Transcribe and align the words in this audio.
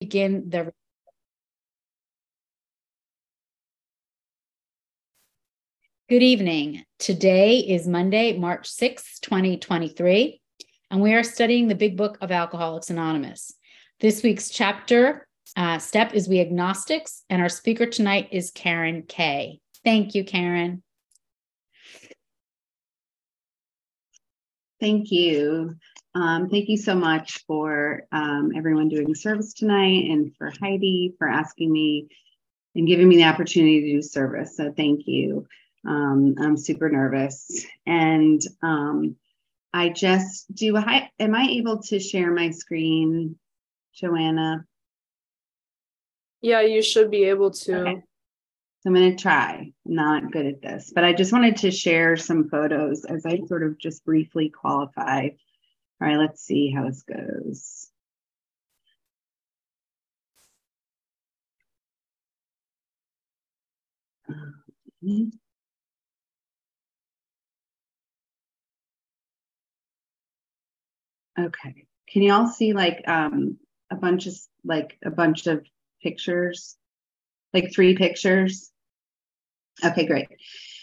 begin 0.00 0.50
the 0.50 0.72
Good 6.08 6.22
evening. 6.22 6.84
Today 7.00 7.58
is 7.58 7.88
Monday, 7.88 8.38
March 8.38 8.68
6, 8.68 9.18
2023, 9.18 10.40
and 10.92 11.02
we 11.02 11.14
are 11.14 11.24
studying 11.24 11.66
the 11.66 11.74
Big 11.74 11.96
Book 11.96 12.16
of 12.20 12.30
Alcoholics 12.30 12.90
Anonymous. 12.90 13.52
This 13.98 14.22
week's 14.22 14.48
chapter 14.48 15.26
uh, 15.56 15.78
step 15.78 16.14
is 16.14 16.28
We 16.28 16.38
Agnostics, 16.38 17.24
and 17.28 17.42
our 17.42 17.48
speaker 17.48 17.86
tonight 17.86 18.28
is 18.30 18.52
Karen 18.52 19.02
Kay. 19.02 19.58
Thank 19.82 20.14
you, 20.14 20.22
Karen. 20.22 20.84
Thank 24.80 25.10
you. 25.10 25.76
Um, 26.14 26.48
thank 26.48 26.68
you 26.68 26.76
so 26.76 26.94
much 26.94 27.44
for 27.46 28.06
um, 28.12 28.52
everyone 28.56 28.88
doing 28.88 29.14
service 29.14 29.52
tonight 29.52 30.10
and 30.10 30.34
for 30.36 30.50
Heidi 30.60 31.14
for 31.18 31.28
asking 31.28 31.72
me 31.72 32.08
and 32.74 32.86
giving 32.86 33.08
me 33.08 33.16
the 33.16 33.24
opportunity 33.24 33.80
to 33.82 33.92
do 33.92 34.02
service. 34.02 34.56
So 34.56 34.72
thank 34.76 35.06
you. 35.06 35.46
Um, 35.86 36.34
I'm 36.38 36.56
super 36.56 36.90
nervous. 36.90 37.66
And 37.86 38.40
um, 38.62 39.16
I 39.72 39.90
just 39.90 40.54
do, 40.54 40.76
I, 40.76 41.10
am 41.18 41.34
I 41.34 41.48
able 41.50 41.82
to 41.84 41.98
share 42.00 42.32
my 42.32 42.50
screen, 42.50 43.36
Joanna? 43.94 44.64
Yeah, 46.42 46.60
you 46.60 46.82
should 46.82 47.10
be 47.10 47.24
able 47.24 47.50
to. 47.50 47.80
Okay. 47.80 48.02
I'm 48.86 48.94
going 48.94 49.16
to 49.16 49.22
try. 49.22 49.72
Not 49.84 50.30
good 50.32 50.46
at 50.46 50.62
this, 50.62 50.92
but 50.94 51.04
I 51.04 51.12
just 51.12 51.32
wanted 51.32 51.56
to 51.58 51.70
share 51.72 52.16
some 52.16 52.48
photos 52.48 53.04
as 53.04 53.26
I 53.26 53.40
sort 53.48 53.64
of 53.64 53.78
just 53.78 54.04
briefly 54.04 54.48
qualify 54.48 55.30
all 56.00 56.08
right, 56.08 56.18
let's 56.18 56.42
see 56.42 56.70
how 56.70 56.84
this 56.86 57.02
goes. 57.02 57.90
Okay. 71.38 71.86
Can 72.08 72.22
you 72.22 72.32
all 72.32 72.46
see 72.46 72.72
like 72.72 73.02
um 73.08 73.58
a 73.90 73.96
bunch 73.96 74.26
of 74.26 74.34
like 74.64 74.98
a 75.04 75.10
bunch 75.10 75.46
of 75.46 75.64
pictures? 76.02 76.76
Like 77.54 77.72
three 77.72 77.96
pictures? 77.96 78.70
Okay, 79.84 80.06
great. 80.06 80.28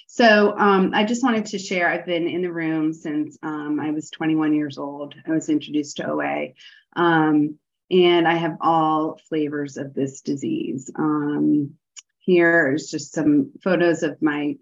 So 0.08 0.56
um, 0.58 0.92
I 0.94 1.06
just 1.06 1.24
wanted 1.24 1.48
to 1.48 1.58
share. 1.58 1.90
I've 1.90 2.06
been 2.06 2.28
in 2.28 2.44
the 2.44 2.52
room 2.52 2.94
since 2.94 3.38
um, 3.42 3.80
I 3.80 3.90
was 3.90 4.12
21 4.12 4.54
years 4.54 4.78
old. 4.78 5.16
I 5.28 5.32
was 5.32 5.50
introduced 5.50 5.98
to 5.98 6.08
OA, 6.08 6.50
um, 6.96 7.58
and 7.90 8.28
I 8.28 8.36
have 8.36 8.58
all 8.62 9.20
flavors 9.28 9.78
of 9.78 9.96
this 9.96 10.22
disease. 10.22 10.92
Um, 10.96 11.74
here 12.20 12.74
is 12.76 12.92
just 12.92 13.14
some 13.14 13.54
photos 13.64 14.04
of 14.04 14.22
my 14.22 14.56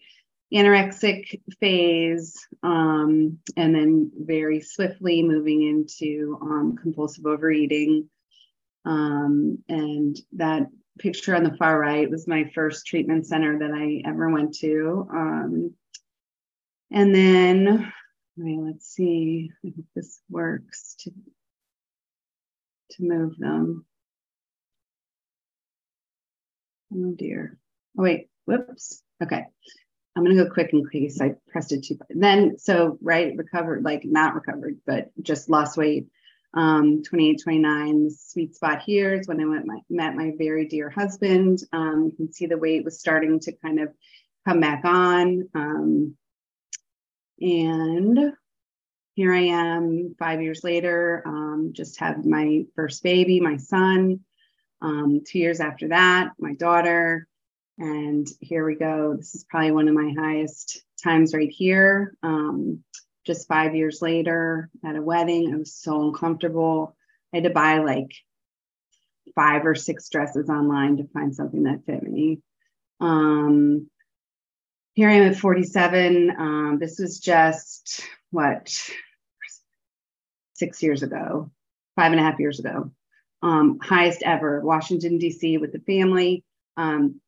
anorexic 0.53 1.41
phase, 1.59 2.37
um, 2.63 3.37
and 3.57 3.75
then 3.75 4.11
very 4.17 4.61
swiftly 4.61 5.21
moving 5.21 5.63
into 5.63 6.37
um, 6.41 6.77
compulsive 6.81 7.25
overeating. 7.25 8.09
and 8.85 10.17
that 10.33 10.67
picture 10.99 11.35
on 11.35 11.43
the 11.43 11.55
far 11.57 11.79
right 11.79 12.09
was 12.09 12.27
my 12.27 12.49
first 12.53 12.85
treatment 12.85 13.25
center 13.25 13.59
that 13.59 13.71
I 13.71 14.01
ever 14.07 14.29
went 14.29 14.55
to. 14.57 15.07
Um, 15.11 15.73
and 16.91 17.15
then, 17.15 17.91
let's 18.37 18.87
see. 18.87 19.51
I 19.65 19.69
hope 19.75 19.85
this 19.95 20.21
works 20.29 20.95
to 20.99 21.11
to 22.91 23.03
move 23.03 23.37
them. 23.37 23.85
Oh 26.93 27.13
dear. 27.17 27.57
Oh 27.97 28.03
wait. 28.03 28.29
Whoops. 28.45 29.01
Okay. 29.23 29.45
I'm 30.15 30.23
gonna 30.23 30.35
go 30.35 30.49
quick 30.49 30.71
in 30.73 30.87
case 30.89 31.21
I 31.21 31.35
pressed 31.47 31.71
it 31.71 31.85
too. 31.85 31.97
Then 32.09 32.57
so 32.57 32.97
right 33.01 33.33
recovered, 33.35 33.83
like 33.83 34.03
not 34.03 34.35
recovered, 34.35 34.77
but 34.85 35.11
just 35.21 35.49
lost 35.49 35.77
weight 35.77 36.07
um, 36.53 37.03
28, 37.03 37.41
29. 37.43 38.03
The 38.05 38.11
sweet 38.11 38.55
spot 38.55 38.81
here 38.81 39.13
is 39.13 39.27
when 39.27 39.41
I 39.41 39.45
went 39.45 39.65
my, 39.65 39.79
met 39.89 40.15
my 40.15 40.33
very 40.37 40.67
dear 40.67 40.89
husband. 40.89 41.59
Um, 41.71 42.09
you 42.11 42.15
can 42.15 42.33
see 42.33 42.45
the 42.45 42.57
weight 42.57 42.83
was 42.83 42.99
starting 42.99 43.39
to 43.41 43.53
kind 43.53 43.79
of 43.79 43.89
come 44.45 44.59
back 44.59 44.83
on. 44.83 45.47
Um, 45.55 46.15
and 47.39 48.33
here 49.15 49.33
I 49.33 49.43
am 49.45 50.15
five 50.19 50.41
years 50.41 50.63
later, 50.63 51.23
um, 51.25 51.71
just 51.73 51.99
had 51.99 52.25
my 52.25 52.63
first 52.75 53.03
baby, 53.03 53.39
my 53.39 53.57
son. 53.57 54.21
Um, 54.81 55.21
two 55.25 55.39
years 55.39 55.59
after 55.59 55.89
that, 55.89 56.31
my 56.39 56.53
daughter. 56.53 57.27
And 57.77 58.27
here 58.39 58.65
we 58.65 58.75
go. 58.75 59.15
This 59.15 59.35
is 59.35 59.43
probably 59.43 59.71
one 59.71 59.87
of 59.87 59.93
my 59.93 60.13
highest 60.17 60.83
times 61.03 61.33
right 61.33 61.49
here. 61.49 62.15
Um, 62.23 62.83
just 63.25 63.47
five 63.47 63.75
years 63.75 64.01
later 64.01 64.69
at 64.85 64.95
a 64.95 65.01
wedding. 65.01 65.53
I 65.53 65.57
was 65.57 65.73
so 65.73 66.01
uncomfortable. 66.07 66.95
I 67.33 67.37
had 67.37 67.43
to 67.43 67.49
buy 67.49 67.79
like 67.79 68.13
five 69.35 69.65
or 69.65 69.75
six 69.75 70.09
dresses 70.09 70.49
online 70.49 70.97
to 70.97 71.07
find 71.13 71.35
something 71.35 71.63
that 71.63 71.85
fit 71.85 72.03
me. 72.03 72.41
Um, 72.99 73.89
here 74.93 75.09
I 75.09 75.13
am 75.13 75.31
at 75.31 75.37
47. 75.37 76.31
Um, 76.37 76.77
this 76.79 76.99
was 76.99 77.19
just 77.19 78.01
what 78.31 78.91
six 80.53 80.83
years 80.83 81.01
ago, 81.01 81.49
five 81.95 82.11
and 82.11 82.19
a 82.19 82.23
half 82.23 82.39
years 82.39 82.59
ago. 82.59 82.91
Um, 83.41 83.79
highest 83.81 84.21
ever, 84.23 84.61
Washington, 84.61 85.17
D.C., 85.17 85.57
with 85.57 85.71
the 85.71 85.79
family. 85.79 86.43
Um, 86.77 87.19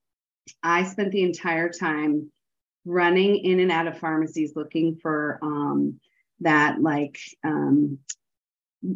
I 0.62 0.84
spent 0.84 1.12
the 1.12 1.24
entire 1.24 1.70
time 1.70 2.32
running 2.86 3.38
in 3.38 3.60
and 3.60 3.72
out 3.72 3.88
of 3.88 3.98
pharmacies 3.98 4.56
looking 4.56 4.98
for 5.02 5.40
um, 5.42 6.00
that 6.42 6.82
like 6.82 7.20
um, 7.44 8.00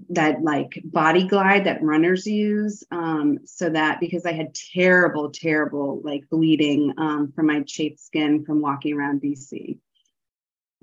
that 0.09 0.41
like 0.41 0.81
body 0.83 1.27
glide 1.27 1.65
that 1.65 1.81
runners 1.81 2.27
use 2.27 2.83
um, 2.91 3.39
so 3.45 3.69
that 3.69 3.99
because 3.99 4.25
i 4.25 4.33
had 4.33 4.53
terrible 4.73 5.31
terrible 5.31 6.01
like 6.03 6.29
bleeding 6.29 6.93
um, 6.97 7.31
from 7.33 7.47
my 7.47 7.61
chafed 7.61 7.99
skin 7.99 8.43
from 8.43 8.61
walking 8.61 8.93
around 8.93 9.21
dc 9.21 9.79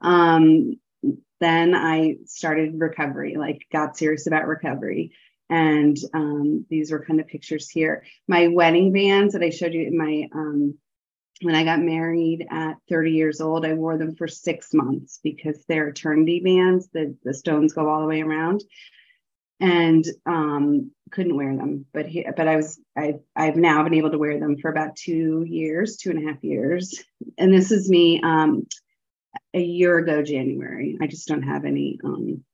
um, 0.00 0.74
then 1.40 1.74
i 1.74 2.16
started 2.24 2.80
recovery 2.80 3.36
like 3.36 3.66
got 3.72 3.96
serious 3.96 4.26
about 4.26 4.46
recovery. 4.46 5.12
And 5.50 5.96
um, 6.14 6.64
these 6.70 6.90
were 6.90 7.04
kind 7.04 7.20
of 7.20 7.26
pictures 7.26 7.68
here. 7.68 8.04
My 8.26 8.48
wedding 8.48 8.92
bands 8.92 9.34
that 9.34 9.42
i 9.42 9.50
showed 9.50 9.74
you 9.74 9.86
in 9.86 9.96
my 9.96 10.28
um, 10.34 10.78
when 11.44 11.54
I 11.54 11.64
got 11.64 11.80
married 11.80 12.46
at 12.50 12.76
30 12.88 13.12
years 13.12 13.40
old, 13.40 13.66
I 13.66 13.74
wore 13.74 13.98
them 13.98 14.16
for 14.16 14.26
six 14.26 14.72
months 14.72 15.20
because 15.22 15.62
they're 15.68 15.88
eternity 15.88 16.40
bands. 16.40 16.88
The, 16.92 17.16
the 17.22 17.34
stones 17.34 17.74
go 17.74 17.88
all 17.88 18.00
the 18.00 18.06
way 18.06 18.22
around 18.22 18.62
and 19.60 20.04
um, 20.26 20.90
couldn't 21.10 21.36
wear 21.36 21.56
them. 21.56 21.86
But 21.92 22.06
he, 22.06 22.26
but 22.36 22.48
I 22.48 22.56
was 22.56 22.80
I 22.96 23.20
I've 23.36 23.56
now 23.56 23.82
been 23.84 23.94
able 23.94 24.10
to 24.10 24.18
wear 24.18 24.38
them 24.40 24.56
for 24.56 24.70
about 24.70 24.96
two 24.96 25.44
years, 25.46 25.96
two 25.96 26.10
and 26.10 26.26
a 26.26 26.32
half 26.32 26.42
years. 26.42 27.04
And 27.38 27.52
this 27.52 27.70
is 27.70 27.88
me 27.88 28.20
um, 28.22 28.66
a 29.52 29.62
year 29.62 29.98
ago, 29.98 30.22
January. 30.22 30.98
I 31.00 31.06
just 31.06 31.28
don't 31.28 31.42
have 31.42 31.64
any 31.64 31.98
um, 32.02 32.44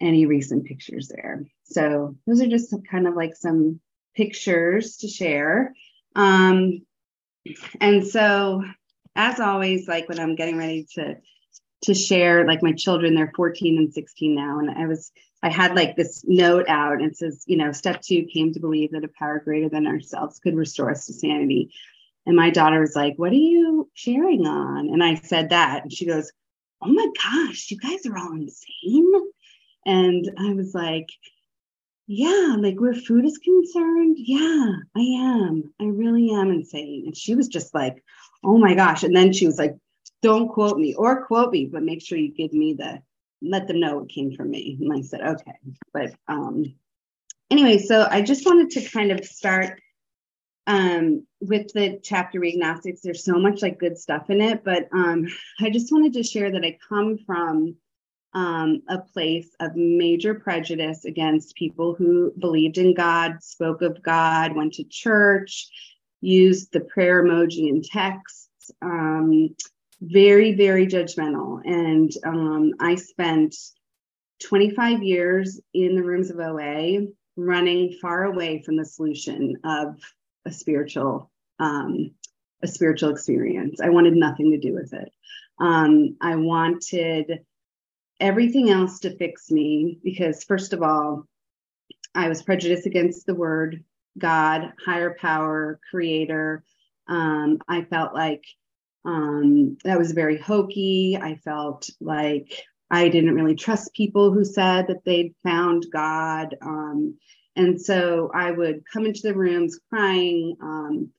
any 0.00 0.26
recent 0.26 0.66
pictures 0.66 1.08
there. 1.08 1.44
So 1.64 2.16
those 2.26 2.42
are 2.42 2.48
just 2.48 2.74
kind 2.90 3.06
of 3.06 3.14
like 3.14 3.36
some 3.36 3.80
pictures 4.14 4.98
to 4.98 5.08
share. 5.08 5.74
Um, 6.14 6.82
and 7.80 8.06
so 8.06 8.62
as 9.16 9.40
always 9.40 9.86
like 9.88 10.08
when 10.08 10.18
i'm 10.18 10.34
getting 10.34 10.56
ready 10.56 10.86
to 10.94 11.16
to 11.82 11.94
share 11.94 12.46
like 12.46 12.62
my 12.62 12.72
children 12.72 13.14
they're 13.14 13.32
14 13.36 13.78
and 13.78 13.92
16 13.92 14.34
now 14.34 14.58
and 14.58 14.70
i 14.70 14.86
was 14.86 15.12
i 15.42 15.50
had 15.50 15.74
like 15.74 15.96
this 15.96 16.24
note 16.26 16.66
out 16.68 17.02
and 17.02 17.16
says 17.16 17.44
you 17.46 17.56
know 17.56 17.72
step 17.72 18.00
two 18.00 18.24
came 18.24 18.52
to 18.52 18.60
believe 18.60 18.92
that 18.92 19.04
a 19.04 19.08
power 19.18 19.38
greater 19.38 19.68
than 19.68 19.86
ourselves 19.86 20.38
could 20.38 20.56
restore 20.56 20.90
us 20.90 21.06
to 21.06 21.12
sanity. 21.12 21.70
And 22.26 22.36
my 22.36 22.48
daughter 22.48 22.80
was 22.80 22.96
like 22.96 23.14
what 23.16 23.32
are 23.32 23.36
you 23.36 23.90
sharing 23.92 24.46
on? 24.46 24.88
And 24.88 25.04
i 25.04 25.14
said 25.14 25.50
that 25.50 25.82
and 25.82 25.92
she 25.92 26.06
goes 26.06 26.32
oh 26.82 26.88
my 26.92 27.06
gosh 27.22 27.70
you 27.70 27.78
guys 27.78 28.06
are 28.06 28.16
all 28.16 28.32
insane. 28.32 29.12
And 29.84 30.30
i 30.38 30.54
was 30.54 30.74
like 30.74 31.08
yeah, 32.06 32.56
like 32.58 32.80
where 32.80 32.94
food 32.94 33.24
is 33.24 33.38
concerned, 33.38 34.16
yeah, 34.18 34.72
I 34.96 35.00
am. 35.00 35.72
I 35.80 35.84
really 35.84 36.30
am 36.32 36.50
insane. 36.50 37.04
And 37.06 37.16
she 37.16 37.34
was 37.34 37.48
just 37.48 37.74
like, 37.74 38.04
oh 38.44 38.58
my 38.58 38.74
gosh. 38.74 39.04
And 39.04 39.16
then 39.16 39.32
she 39.32 39.46
was 39.46 39.58
like, 39.58 39.74
don't 40.22 40.48
quote 40.48 40.78
me 40.78 40.94
or 40.94 41.26
quote 41.26 41.52
me, 41.52 41.66
but 41.66 41.82
make 41.82 42.02
sure 42.02 42.18
you 42.18 42.32
give 42.32 42.52
me 42.52 42.74
the 42.74 43.00
let 43.42 43.68
them 43.68 43.80
know 43.80 44.00
it 44.00 44.08
came 44.08 44.34
from 44.34 44.50
me. 44.50 44.78
And 44.80 44.92
I 44.92 45.02
said, 45.02 45.20
okay. 45.20 45.58
But 45.92 46.14
um 46.28 46.64
anyway, 47.50 47.78
so 47.78 48.06
I 48.10 48.22
just 48.22 48.46
wanted 48.46 48.70
to 48.70 48.88
kind 48.88 49.10
of 49.10 49.24
start 49.24 49.80
um 50.66 51.26
with 51.40 51.72
the 51.72 52.00
chapter 52.02 52.44
Agnostics. 52.44 53.00
There's 53.02 53.24
so 53.24 53.38
much 53.38 53.62
like 53.62 53.78
good 53.78 53.96
stuff 53.96 54.28
in 54.28 54.40
it, 54.42 54.62
but 54.62 54.88
um 54.92 55.26
I 55.60 55.70
just 55.70 55.92
wanted 55.92 56.14
to 56.14 56.22
share 56.22 56.52
that 56.52 56.64
I 56.64 56.78
come 56.86 57.18
from 57.26 57.76
um, 58.34 58.82
a 58.88 58.98
place 58.98 59.48
of 59.60 59.76
major 59.76 60.34
prejudice 60.34 61.04
against 61.04 61.56
people 61.56 61.94
who 61.94 62.32
believed 62.38 62.78
in 62.78 62.94
God, 62.94 63.42
spoke 63.42 63.82
of 63.82 64.02
God, 64.02 64.54
went 64.54 64.74
to 64.74 64.84
church, 64.84 65.68
used 66.20 66.72
the 66.72 66.80
prayer 66.80 67.24
emoji 67.24 67.68
in 67.68 67.82
texts. 67.82 68.70
Um, 68.82 69.54
very, 70.00 70.54
very 70.54 70.86
judgmental. 70.86 71.60
And 71.64 72.10
um, 72.24 72.72
I 72.80 72.96
spent 72.96 73.54
25 74.42 75.02
years 75.02 75.60
in 75.72 75.94
the 75.94 76.02
rooms 76.02 76.30
of 76.30 76.38
OA, 76.38 77.06
running 77.36 77.96
far 78.00 78.24
away 78.24 78.62
from 78.62 78.76
the 78.76 78.84
solution 78.84 79.56
of 79.64 79.96
a 80.44 80.52
spiritual 80.52 81.30
um, 81.58 82.10
a 82.62 82.66
spiritual 82.66 83.10
experience. 83.10 83.80
I 83.80 83.90
wanted 83.90 84.14
nothing 84.14 84.50
to 84.50 84.58
do 84.58 84.74
with 84.74 84.92
it. 84.92 85.12
Um, 85.60 86.16
I 86.20 86.36
wanted 86.36 87.44
everything 88.24 88.70
else 88.70 89.00
to 89.00 89.14
fix 89.18 89.50
me 89.50 89.98
because, 90.02 90.44
first 90.44 90.72
of 90.72 90.82
all, 90.82 91.28
I 92.14 92.30
was 92.30 92.42
prejudiced 92.42 92.86
against 92.86 93.26
the 93.26 93.34
word 93.34 93.84
God, 94.16 94.72
higher 94.82 95.14
power, 95.20 95.78
creator. 95.90 96.64
Um, 97.06 97.58
I 97.68 97.82
felt 97.82 98.14
like 98.14 98.42
um, 99.04 99.76
that 99.84 99.98
was 99.98 100.12
very 100.12 100.38
hokey. 100.38 101.18
I 101.20 101.34
felt 101.44 101.90
like 102.00 102.64
I 102.90 103.10
didn't 103.10 103.34
really 103.34 103.56
trust 103.56 103.92
people 103.92 104.32
who 104.32 104.42
said 104.42 104.86
that 104.86 105.04
they'd 105.04 105.34
found 105.42 105.84
God. 105.92 106.56
Um, 106.62 107.18
and 107.56 107.78
so 107.78 108.30
I 108.34 108.52
would 108.52 108.84
come 108.90 109.04
into 109.04 109.20
the 109.20 109.34
rooms 109.34 109.78
crying, 109.90 110.56
um, 110.62 111.10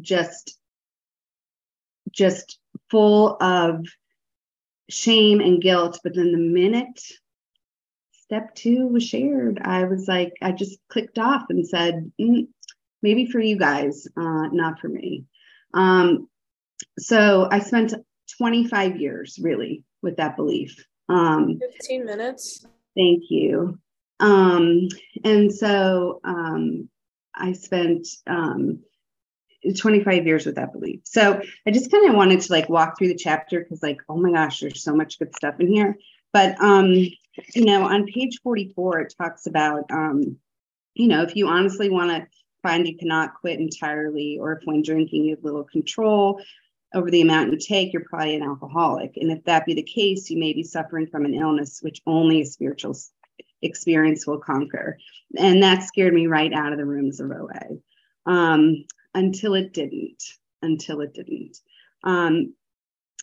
just, 0.00 0.58
just 2.10 2.58
full 2.90 3.36
of 3.42 3.84
shame 4.88 5.40
and 5.40 5.60
guilt. 5.60 6.00
But 6.02 6.14
then 6.14 6.32
the 6.32 6.38
minute 6.38 7.00
step 8.12 8.54
two 8.54 8.88
was 8.88 9.04
shared, 9.04 9.60
I 9.62 9.84
was 9.84 10.08
like, 10.08 10.32
I 10.42 10.52
just 10.52 10.78
clicked 10.88 11.18
off 11.18 11.44
and 11.48 11.66
said, 11.66 12.10
mm, 12.20 12.48
maybe 13.02 13.26
for 13.26 13.40
you 13.40 13.56
guys, 13.56 14.06
uh, 14.16 14.48
not 14.48 14.80
for 14.80 14.88
me. 14.88 15.24
Um, 15.74 16.28
so 16.98 17.48
I 17.50 17.60
spent 17.60 17.94
25 18.38 19.00
years 19.00 19.38
really 19.40 19.84
with 20.02 20.16
that 20.16 20.36
belief. 20.36 20.84
Um, 21.08 21.58
15 21.60 22.04
minutes. 22.04 22.66
Thank 22.96 23.24
you. 23.30 23.78
Um, 24.18 24.88
and 25.24 25.52
so 25.52 26.20
um, 26.24 26.88
I 27.34 27.52
spent 27.52 28.08
um, 28.26 28.80
25 29.74 30.26
years 30.26 30.46
with 30.46 30.56
that 30.56 30.72
belief. 30.72 31.00
So 31.04 31.40
I 31.66 31.70
just 31.70 31.90
kind 31.90 32.08
of 32.08 32.14
wanted 32.14 32.40
to 32.40 32.52
like 32.52 32.68
walk 32.68 32.98
through 32.98 33.08
the 33.08 33.16
chapter 33.16 33.60
because, 33.60 33.82
like, 33.82 34.00
oh 34.08 34.16
my 34.16 34.32
gosh, 34.32 34.60
there's 34.60 34.82
so 34.82 34.94
much 34.94 35.18
good 35.18 35.34
stuff 35.34 35.60
in 35.60 35.68
here. 35.68 35.96
But 36.32 36.60
um, 36.62 36.92
you 36.92 37.64
know, 37.64 37.84
on 37.84 38.06
page 38.06 38.40
44, 38.42 39.00
it 39.00 39.14
talks 39.18 39.46
about 39.46 39.84
um, 39.90 40.36
you 40.94 41.08
know, 41.08 41.22
if 41.22 41.36
you 41.36 41.48
honestly 41.48 41.90
want 41.90 42.10
to 42.10 42.26
find 42.62 42.86
you 42.86 42.96
cannot 42.96 43.34
quit 43.34 43.60
entirely, 43.60 44.38
or 44.40 44.52
if 44.52 44.60
when 44.64 44.82
drinking 44.82 45.24
you 45.24 45.36
have 45.36 45.44
little 45.44 45.64
control, 45.64 46.40
over 46.94 47.10
the 47.10 47.20
amount 47.20 47.52
you 47.52 47.58
take, 47.58 47.92
you're 47.92 48.04
probably 48.04 48.36
an 48.36 48.42
alcoholic. 48.42 49.16
And 49.16 49.30
if 49.30 49.44
that 49.44 49.66
be 49.66 49.74
the 49.74 49.82
case, 49.82 50.30
you 50.30 50.38
may 50.38 50.52
be 50.52 50.62
suffering 50.62 51.06
from 51.06 51.24
an 51.24 51.34
illness 51.34 51.80
which 51.82 52.00
only 52.06 52.40
a 52.40 52.46
spiritual 52.46 52.96
experience 53.60 54.26
will 54.26 54.38
conquer. 54.38 54.98
And 55.36 55.62
that 55.62 55.82
scared 55.82 56.14
me 56.14 56.26
right 56.26 56.52
out 56.52 56.72
of 56.72 56.78
the 56.78 56.86
rooms 56.86 57.20
of 57.20 57.30
OA 57.30 57.78
um, 58.26 58.84
until 59.16 59.54
it 59.54 59.72
didn't, 59.72 60.22
until 60.62 61.00
it 61.00 61.14
didn't. 61.14 61.58
Um, 62.04 62.54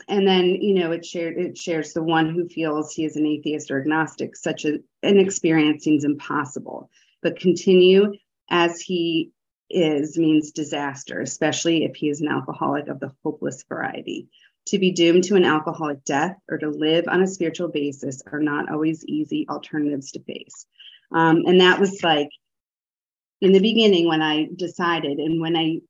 and 0.08 0.28
then, 0.28 0.46
you 0.48 0.74
know, 0.74 0.92
it 0.92 1.06
shared 1.06 1.38
it 1.38 1.58
shares 1.58 1.94
the 1.94 2.04
one 2.04 2.34
who 2.34 2.50
feels 2.50 2.94
he 2.94 3.06
is 3.06 3.16
an 3.16 3.28
atheist 3.28 3.70
or 3.72 3.80
agnostic, 3.80 4.36
such 4.36 4.66
a, 4.66 4.80
an 5.04 5.20
experience 5.20 5.84
seems 5.84 6.04
impossible, 6.04 6.90
but 7.22 7.40
continue 7.40 8.12
as 8.50 8.82
he 8.82 9.32
is 9.70 10.18
means 10.18 10.52
disaster, 10.52 11.22
especially 11.22 11.86
if 11.86 11.96
he 11.96 12.10
is 12.10 12.22
an 12.22 12.28
alcoholic 12.28 12.88
of 12.88 13.00
the 13.00 13.12
hopeless 13.24 13.64
variety. 13.70 14.28
To 14.68 14.80
be 14.80 14.92
doomed 14.92 15.26
to 15.26 15.36
an 15.36 15.46
alcoholic 15.46 16.04
death 16.06 16.38
or 16.50 16.58
to 16.58 16.70
live 16.70 17.06
on 17.08 17.22
a 17.22 17.28
spiritual 17.28 17.68
basis 17.68 18.24
are 18.32 18.40
not 18.40 18.72
always 18.72 19.06
easy 19.06 19.46
alternatives 19.50 20.12
to 20.12 20.24
face. 20.24 20.66
Um, 21.12 21.44
and 21.46 21.62
that 21.62 21.80
was 21.80 22.02
like 22.02 22.30
in 23.44 23.52
the 23.52 23.60
beginning 23.60 24.08
when 24.08 24.22
I 24.22 24.48
decided, 24.56 25.18
and 25.20 25.42
when 25.42 25.58
I 25.58 25.82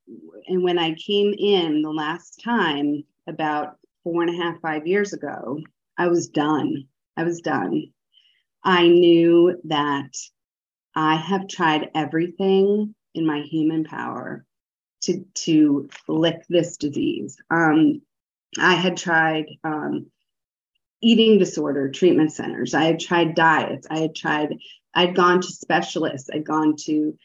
and 0.48 0.64
when 0.64 0.76
I 0.76 0.94
came 0.94 1.32
in 1.32 1.82
the 1.82 1.90
last 1.90 2.42
time 2.42 3.04
about 3.28 3.76
four 4.02 4.22
and 4.22 4.34
a 4.34 4.42
half, 4.42 4.60
five 4.60 4.88
years 4.88 5.12
ago, 5.12 5.60
I 5.96 6.08
was 6.08 6.28
done. 6.28 6.88
I 7.16 7.22
was 7.22 7.40
done. 7.40 7.92
I 8.64 8.88
knew 8.88 9.60
that 9.64 10.16
I 10.96 11.14
have 11.14 11.46
tried 11.46 11.90
everything 11.94 12.92
in 13.14 13.24
my 13.24 13.42
human 13.42 13.84
power 13.84 14.44
to 15.02 15.24
to 15.34 15.88
lick 16.08 16.44
this 16.48 16.76
disease. 16.76 17.36
Um, 17.52 18.02
I 18.58 18.74
had 18.74 18.96
tried 18.96 19.46
um, 19.62 20.06
eating 21.00 21.38
disorder 21.38 21.88
treatment 21.92 22.32
centers. 22.32 22.74
I 22.74 22.82
had 22.82 22.98
tried 22.98 23.36
diets. 23.36 23.86
I 23.88 24.00
had 24.00 24.16
tried. 24.16 24.56
I'd 24.92 25.14
gone 25.14 25.40
to 25.40 25.46
specialists. 25.46 26.30
I'd 26.32 26.44
gone 26.44 26.74
to 26.86 27.16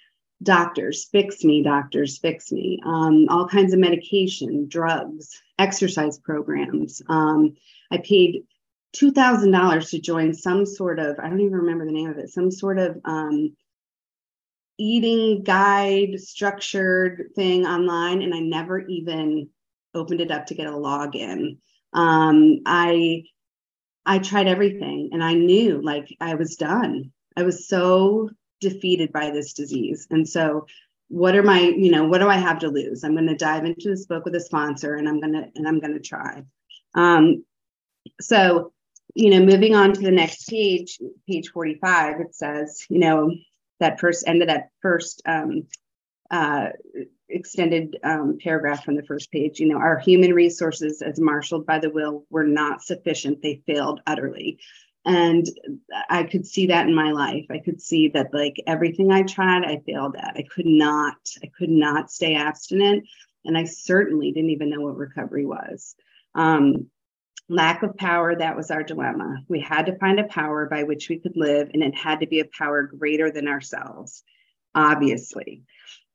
doctors, 0.42 1.06
fix 1.06 1.44
me, 1.44 1.64
doctors, 1.64 2.18
fix 2.18 2.52
me. 2.52 2.80
Um, 2.86 3.28
all 3.30 3.48
kinds 3.48 3.74
of 3.74 3.80
medication, 3.80 4.68
drugs, 4.68 5.42
exercise 5.58 6.18
programs. 6.20 7.02
Um, 7.10 7.56
I 7.92 7.98
paid 7.98 8.44
two 8.94 9.12
thousand 9.12 9.52
dollars 9.52 9.90
to 9.92 10.00
join 10.00 10.34
some 10.34 10.66
sort 10.66 11.00
of. 11.00 11.20
I 11.20 11.30
don't 11.30 11.42
even 11.42 11.58
remember 11.58 11.86
the 11.86 11.92
name 11.92 12.10
of 12.10 12.18
it. 12.18 12.30
Some 12.30 12.52
sort 12.52 12.80
of 12.80 12.98
um, 13.06 13.56
eating 14.80 15.44
guide 15.44 16.20
structured 16.20 17.30
thing 17.36 17.68
online 17.68 18.22
and 18.22 18.34
I 18.34 18.40
never 18.40 18.80
even 18.80 19.50
opened 19.94 20.22
it 20.22 20.32
up 20.32 20.48
to 20.48 20.56
get 20.56 20.68
a 20.68 20.72
login. 20.72 21.58
Um, 21.94 22.62
I 22.66 23.24
I 24.06 24.20
tried 24.20 24.48
everything 24.48 25.10
and 25.12 25.24
I 25.24 25.34
knew 25.34 25.82
like 25.84 26.16
I 26.22 26.36
was 26.36 26.56
done. 26.56 27.12
I 27.36 27.44
was 27.44 27.68
so 27.68 28.30
defeated 28.60 29.12
by 29.12 29.32
this 29.32 29.54
disease. 29.54 30.08
And 30.10 30.28
so 30.28 30.68
what 31.10 31.36
are 31.36 31.44
my, 31.44 31.62
you 31.62 31.92
know, 31.92 32.06
what 32.06 32.20
do 32.20 32.28
I 32.28 32.38
have 32.38 32.60
to 32.60 32.70
lose? 32.70 33.04
I'm 33.04 33.16
going 33.16 33.28
to 33.28 33.36
dive 33.36 33.66
into 33.66 33.90
this 33.90 34.06
book 34.06 34.26
with 34.26 34.36
a 34.36 34.40
sponsor 34.40 34.96
and 34.96 35.10
I'm 35.10 35.20
going 35.20 35.34
to 35.34 35.50
and 35.56 35.68
I'm 35.68 35.80
going 35.80 35.94
to 35.94 36.00
try. 36.00 36.44
Um, 36.94 37.44
so, 38.22 38.72
you 39.16 39.32
know, 39.32 39.44
moving 39.44 39.76
on 39.76 39.94
to 39.94 40.02
the 40.02 40.12
next 40.12 40.48
page, 40.48 41.00
page 41.28 41.50
45, 41.50 42.22
it 42.22 42.36
says, 42.36 42.86
you 42.90 43.00
know, 43.00 43.32
that 43.80 44.00
first 44.00 44.28
end 44.28 44.42
of 44.42 44.50
that 44.50 44.70
first 44.82 45.22
um, 45.26 45.68
uh, 46.30 46.68
extended 47.28 47.98
um, 48.04 48.38
paragraph 48.42 48.84
from 48.84 48.96
the 48.96 49.04
first 49.04 49.32
page. 49.32 49.60
You 49.60 49.68
know, 49.70 49.78
our 49.78 49.98
human 49.98 50.34
resources, 50.34 51.02
as 51.02 51.20
marshaled 51.20 51.66
by 51.66 51.80
the 51.80 51.90
will, 51.90 52.26
were 52.30 52.44
not 52.44 52.84
sufficient. 52.84 53.42
They 53.42 53.64
failed 53.66 54.02
utterly. 54.06 54.60
And 55.06 55.46
I 56.10 56.24
could 56.24 56.46
see 56.46 56.68
that 56.68 56.88
in 56.88 56.94
my 56.94 57.12
life. 57.12 57.46
I 57.50 57.60
could 57.60 57.82
see 57.82 58.10
that, 58.10 58.34
like 58.34 58.62
everything 58.68 59.12
I 59.12 59.24
tried, 59.24 59.64
I 59.64 59.82
failed 59.86 60.16
at. 60.18 60.36
I 60.36 60.44
could 60.44 60.66
not, 60.66 61.16
I 61.42 61.50
could 61.58 61.70
not 61.70 62.12
stay 62.12 62.36
abstinent. 62.36 63.08
And 63.46 63.58
I 63.58 63.64
certainly 63.64 64.32
didn't 64.32 64.50
even 64.50 64.70
know 64.70 64.82
what 64.82 64.98
recovery 64.98 65.46
was. 65.46 65.96
Um, 66.36 66.88
lack 67.48 67.82
of 67.82 67.98
power, 67.98 68.36
that 68.36 68.56
was 68.56 68.70
our 68.70 68.84
dilemma. 68.84 69.44
We 69.48 69.60
had 69.60 69.88
to 69.88 69.98
find 69.98 70.20
a 70.20 70.26
power 70.26 70.68
by 70.68 70.84
which 70.84 71.10
we 71.10 71.18
could 71.18 71.36
live, 71.36 71.72
and 71.74 71.82
it 71.82 71.96
had 71.96 72.20
to 72.20 72.28
be 72.28 72.42
a 72.42 72.46
power 72.46 72.84
greater 72.84 73.32
than 73.32 73.48
ourselves, 73.48 74.24
obviously. 74.76 75.64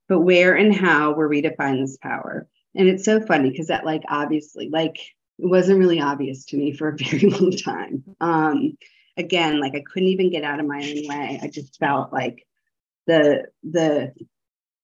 But 0.09 0.21
where 0.21 0.55
and 0.55 0.75
how 0.75 1.13
were 1.13 1.29
we 1.29 1.43
to 1.43 1.57
find 1.57 1.83
this 1.83 1.97
power? 1.97 2.47
And 2.75 2.89
it's 2.89 3.05
so 3.05 3.21
funny 3.21 3.51
because 3.51 3.69
that, 3.69 3.87
like, 3.87 4.03
obviously, 4.09 4.69
like, 4.69 4.99
it 5.39 5.47
wasn't 5.47 5.79
really 5.79 6.01
obvious 6.01 6.47
to 6.47 6.57
me 6.57 6.73
for 6.73 6.89
a 6.89 6.97
very 6.99 7.31
long 7.31 7.53
time. 7.53 8.05
Um, 8.21 8.77
again, 9.17 9.61
like, 9.61 9.75
I 9.75 9.83
couldn't 9.93 10.09
even 10.09 10.31
get 10.31 10.45
out 10.45 10.61
of 10.61 10.67
my 10.67 10.79
own 10.79 11.09
way. 11.09 11.41
I 11.43 11.49
just 11.49 11.79
felt 11.79 12.13
like 12.13 12.47
the, 13.07 13.47
the, 13.63 14.13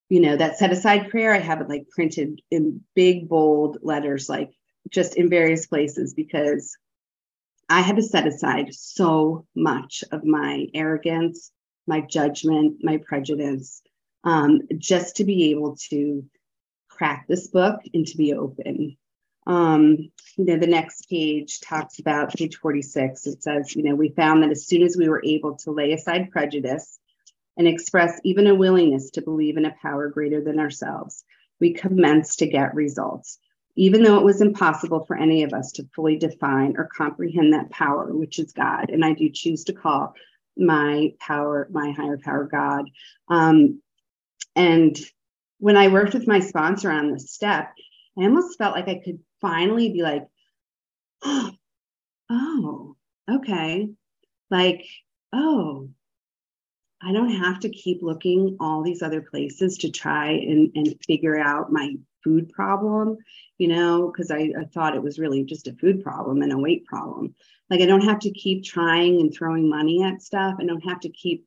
you 0.08 0.20
know, 0.20 0.36
that 0.36 0.58
set 0.58 0.72
aside 0.72 1.10
prayer, 1.10 1.32
I 1.32 1.38
have 1.38 1.60
it 1.60 1.68
like 1.68 1.88
printed 1.88 2.40
in 2.50 2.82
big, 2.94 3.28
bold 3.28 3.78
letters, 3.82 4.28
like 4.28 4.50
just 4.90 5.16
in 5.16 5.30
various 5.30 5.66
places 5.66 6.14
because 6.14 6.76
I 7.68 7.80
had 7.80 7.96
to 7.96 8.02
set 8.02 8.26
aside 8.26 8.74
so 8.74 9.46
much 9.54 10.02
of 10.10 10.24
my 10.24 10.66
arrogance, 10.74 11.52
my 11.86 12.00
judgment, 12.00 12.78
my 12.82 12.98
prejudice, 12.98 13.82
um, 14.24 14.62
just 14.76 15.16
to 15.16 15.24
be 15.24 15.50
able 15.50 15.76
to 15.90 16.24
crack 16.88 17.26
this 17.28 17.46
book 17.46 17.80
and 17.94 18.06
to 18.08 18.16
be 18.16 18.34
open. 18.34 18.96
Um, 19.50 20.10
you 20.36 20.44
know, 20.44 20.58
the 20.58 20.66
next 20.66 21.08
page 21.10 21.60
talks 21.60 21.98
about 21.98 22.34
page 22.34 22.56
46. 22.56 23.26
It 23.26 23.42
says, 23.42 23.74
you 23.74 23.82
know, 23.82 23.96
we 23.96 24.10
found 24.10 24.42
that 24.42 24.50
as 24.50 24.66
soon 24.66 24.82
as 24.82 24.96
we 24.96 25.08
were 25.08 25.22
able 25.24 25.56
to 25.58 25.72
lay 25.72 25.92
aside 25.92 26.30
prejudice 26.30 27.00
and 27.56 27.66
express 27.66 28.20
even 28.22 28.46
a 28.46 28.54
willingness 28.54 29.10
to 29.10 29.22
believe 29.22 29.56
in 29.56 29.64
a 29.64 29.74
power 29.82 30.08
greater 30.08 30.40
than 30.40 30.60
ourselves, 30.60 31.24
we 31.58 31.72
commenced 31.72 32.38
to 32.38 32.46
get 32.46 32.74
results 32.74 33.38
even 33.76 34.02
though 34.02 34.18
it 34.18 34.24
was 34.24 34.40
impossible 34.40 35.04
for 35.06 35.16
any 35.16 35.42
of 35.42 35.52
us 35.52 35.72
to 35.72 35.88
fully 35.94 36.16
define 36.16 36.74
or 36.76 36.88
comprehend 36.94 37.52
that 37.52 37.70
power, 37.70 38.06
which 38.14 38.38
is 38.38 38.52
God. 38.52 38.90
And 38.90 39.04
I 39.04 39.14
do 39.14 39.30
choose 39.30 39.64
to 39.64 39.72
call 39.72 40.14
my 40.56 41.14
power, 41.20 41.68
my 41.70 41.92
higher 41.92 42.18
power, 42.18 42.44
God. 42.44 42.90
Um, 43.28 43.80
and 44.56 44.98
when 45.58 45.76
I 45.76 45.88
worked 45.88 46.14
with 46.14 46.26
my 46.26 46.40
sponsor 46.40 46.90
on 46.90 47.12
this 47.12 47.30
step, 47.32 47.72
I 48.18 48.24
almost 48.24 48.58
felt 48.58 48.74
like 48.74 48.88
I 48.88 49.00
could 49.02 49.20
finally 49.40 49.92
be 49.92 50.02
like, 50.02 50.26
oh, 52.30 52.96
okay. 53.30 53.88
Like, 54.50 54.86
oh, 55.32 55.90
I 57.02 57.12
don't 57.12 57.30
have 57.30 57.60
to 57.60 57.70
keep 57.70 58.02
looking 58.02 58.56
all 58.60 58.82
these 58.82 59.02
other 59.02 59.22
places 59.22 59.78
to 59.78 59.90
try 59.90 60.30
and, 60.30 60.70
and 60.74 60.94
figure 61.06 61.38
out 61.38 61.72
my 61.72 61.94
food 62.22 62.50
problem, 62.50 63.16
you 63.58 63.68
know, 63.68 64.10
because 64.10 64.30
I, 64.30 64.52
I 64.58 64.64
thought 64.72 64.94
it 64.94 65.02
was 65.02 65.18
really 65.18 65.44
just 65.44 65.66
a 65.66 65.74
food 65.74 66.02
problem 66.02 66.42
and 66.42 66.52
a 66.52 66.58
weight 66.58 66.84
problem. 66.84 67.34
Like 67.70 67.80
I 67.80 67.86
don't 67.86 68.04
have 68.04 68.18
to 68.20 68.30
keep 68.30 68.64
trying 68.64 69.20
and 69.20 69.32
throwing 69.32 69.68
money 69.68 70.02
at 70.02 70.22
stuff. 70.22 70.56
I 70.58 70.64
don't 70.64 70.84
have 70.84 71.00
to 71.00 71.08
keep 71.08 71.46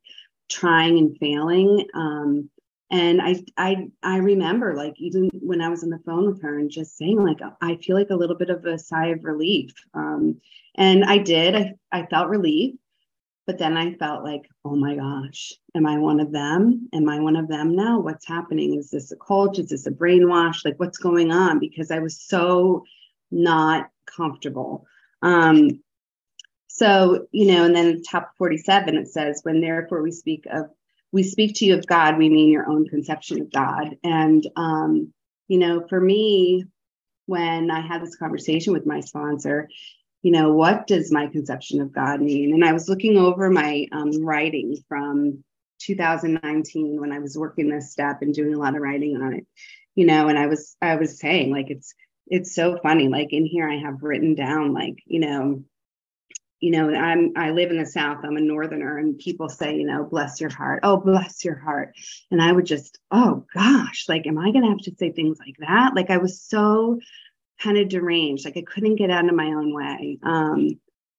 trying 0.49 0.97
and 0.97 1.17
failing. 1.17 1.85
Um, 1.93 2.49
and 2.93 3.21
I, 3.21 3.43
I, 3.57 3.87
I 4.01 4.17
remember 4.17 4.75
like 4.75 4.93
even 4.97 5.29
when 5.33 5.61
I 5.61 5.69
was 5.69 5.83
on 5.83 5.89
the 5.89 5.99
phone 6.05 6.27
with 6.27 6.41
her 6.43 6.59
and 6.59 6.69
just 6.69 6.97
saying 6.97 7.21
like 7.21 7.39
I 7.61 7.75
feel 7.75 7.97
like 7.97 8.11
a 8.11 8.15
little 8.15 8.37
bit 8.37 8.49
of 8.49 8.65
a 8.65 8.77
sigh 8.77 9.07
of 9.07 9.25
relief. 9.25 9.73
Um, 9.93 10.39
and 10.75 11.03
I 11.03 11.17
did. 11.17 11.55
I, 11.55 11.73
I 11.91 12.05
felt 12.05 12.29
relief 12.29 12.75
but 13.45 13.57
then 13.57 13.75
I 13.75 13.93
felt 13.95 14.23
like, 14.23 14.49
oh 14.63 14.75
my 14.75 14.95
gosh, 14.95 15.53
am 15.75 15.85
I 15.85 15.97
one 15.97 16.19
of 16.19 16.31
them? 16.31 16.87
Am 16.93 17.09
I 17.09 17.19
one 17.19 17.35
of 17.35 17.49
them 17.49 17.75
now? 17.75 17.99
What's 17.99 18.25
happening? 18.25 18.75
Is 18.75 18.89
this 18.89 19.11
a 19.11 19.17
cult? 19.17 19.59
Is 19.59 19.69
this 19.69 19.85
a 19.85 19.91
brainwash? 19.91 20.63
Like, 20.63 20.79
what's 20.79 20.97
going 20.97 21.31
on? 21.31 21.59
Because 21.59 21.91
I 21.91 21.99
was 21.99 22.21
so 22.21 22.85
not 23.31 23.89
comfortable. 24.05 24.85
Um, 25.21 25.81
so, 26.67 27.27
you 27.31 27.47
know, 27.47 27.65
and 27.65 27.75
then 27.75 28.01
top 28.01 28.31
47, 28.37 28.95
it 28.95 29.09
says, 29.09 29.41
when 29.43 29.59
therefore 29.59 30.01
we 30.01 30.11
speak 30.11 30.45
of, 30.49 30.69
we 31.13 31.23
speak 31.23 31.55
to 31.55 31.65
you 31.65 31.75
of 31.75 31.85
God, 31.85 32.17
we 32.17 32.27
mean 32.27 32.49
your 32.49 32.67
own 32.67 32.89
conception 32.89 33.39
of 33.39 33.51
God. 33.51 33.95
And, 34.03 34.45
um, 34.55 35.13
you 35.47 35.59
know, 35.59 35.85
for 35.87 36.01
me, 36.01 36.65
when 37.27 37.69
I 37.69 37.81
had 37.81 38.01
this 38.01 38.15
conversation 38.15 38.73
with 38.73 38.87
my 38.87 38.99
sponsor, 38.99 39.69
you 40.23 40.31
know, 40.31 40.53
what 40.53 40.87
does 40.87 41.11
my 41.11 41.27
conception 41.27 41.81
of 41.81 41.93
God 41.93 42.19
mean? 42.19 42.53
And 42.53 42.65
I 42.65 42.73
was 42.73 42.89
looking 42.89 43.17
over 43.17 43.49
my 43.51 43.85
um, 43.91 44.25
writing 44.25 44.75
from 44.89 45.43
2019 45.81 46.99
when 46.99 47.11
I 47.11 47.19
was 47.19 47.37
working 47.37 47.69
this 47.69 47.91
step 47.91 48.21
and 48.21 48.33
doing 48.33 48.55
a 48.55 48.59
lot 48.59 48.75
of 48.75 48.81
writing 48.81 49.15
on 49.17 49.33
it, 49.33 49.45
you 49.93 50.07
know, 50.07 50.29
and 50.29 50.39
I 50.39 50.47
was 50.47 50.75
I 50.81 50.95
was 50.95 51.19
saying 51.19 51.51
like 51.51 51.69
it's 51.69 51.93
it's 52.25 52.55
so 52.55 52.79
funny. 52.81 53.07
Like 53.09 53.33
in 53.33 53.45
here, 53.45 53.69
I 53.69 53.77
have 53.77 54.01
written 54.01 54.33
down 54.33 54.73
like 54.73 54.95
you 55.05 55.19
know, 55.19 55.63
you 56.63 56.71
know, 56.71 56.89
I'm 56.93 57.33
I 57.35 57.51
live 57.51 57.71
in 57.71 57.77
the 57.77 57.85
South. 57.85 58.23
I'm 58.23 58.37
a 58.37 58.41
Northerner, 58.41 58.97
and 58.97 59.19
people 59.19 59.49
say, 59.49 59.75
you 59.75 59.85
know, 59.85 60.03
bless 60.03 60.39
your 60.39 60.49
heart. 60.49 60.79
Oh, 60.83 60.97
bless 60.97 61.43
your 61.43 61.57
heart. 61.57 61.93
And 62.31 62.41
I 62.41 62.51
would 62.51 62.65
just, 62.65 62.99
oh 63.11 63.45
gosh, 63.53 64.05
like, 64.07 64.25
am 64.27 64.37
I 64.37 64.51
gonna 64.51 64.69
have 64.69 64.79
to 64.79 64.95
say 64.97 65.11
things 65.11 65.39
like 65.39 65.57
that? 65.59 65.93
Like 65.95 66.09
I 66.09 66.17
was 66.17 66.41
so 66.41 66.99
kind 67.61 67.77
of 67.77 67.87
deranged 67.87 68.45
like 68.45 68.57
i 68.57 68.61
couldn't 68.61 68.95
get 68.95 69.09
out 69.09 69.27
of 69.27 69.35
my 69.35 69.47
own 69.47 69.73
way 69.73 70.17
um 70.23 70.69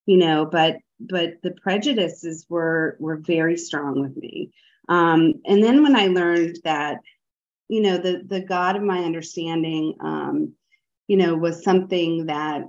you 0.07 0.17
know 0.17 0.45
but 0.45 0.77
but 1.01 1.35
the 1.43 1.53
prejudices 1.63 2.45
were 2.49 2.97
were 3.01 3.17
very 3.17 3.57
strong 3.57 4.01
with 4.01 4.17
me 4.17 4.51
um 4.89 5.35
and 5.47 5.63
then 5.63 5.83
when 5.83 5.97
i 5.97 6.07
learned 6.07 6.59
that 6.65 6.99
you 7.69 7.81
know 7.81 7.97
the 7.97 8.23
the 8.27 8.41
god 8.41 8.77
of 8.77 8.83
my 8.83 9.05
understanding 9.05 9.95
um 10.01 10.53
you 11.07 11.17
know 11.17 11.35
was 11.35 11.63
something 11.63 12.27
that 12.27 12.65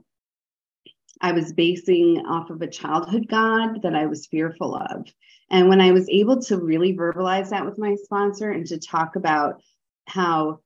i 1.21 1.31
was 1.31 1.53
basing 1.53 2.23
off 2.27 2.49
of 2.49 2.61
a 2.61 2.67
childhood 2.67 3.27
god 3.27 3.81
that 3.81 3.95
i 3.95 4.05
was 4.05 4.27
fearful 4.27 4.75
of 4.75 5.05
and 5.49 5.69
when 5.69 5.81
i 5.81 5.91
was 5.91 6.07
able 6.09 6.41
to 6.41 6.57
really 6.57 6.95
verbalize 6.95 7.49
that 7.49 7.65
with 7.65 7.77
my 7.77 7.95
sponsor 7.95 8.51
and 8.51 8.65
to 8.65 8.77
talk 8.77 9.15
about 9.15 9.61
how 10.07 10.59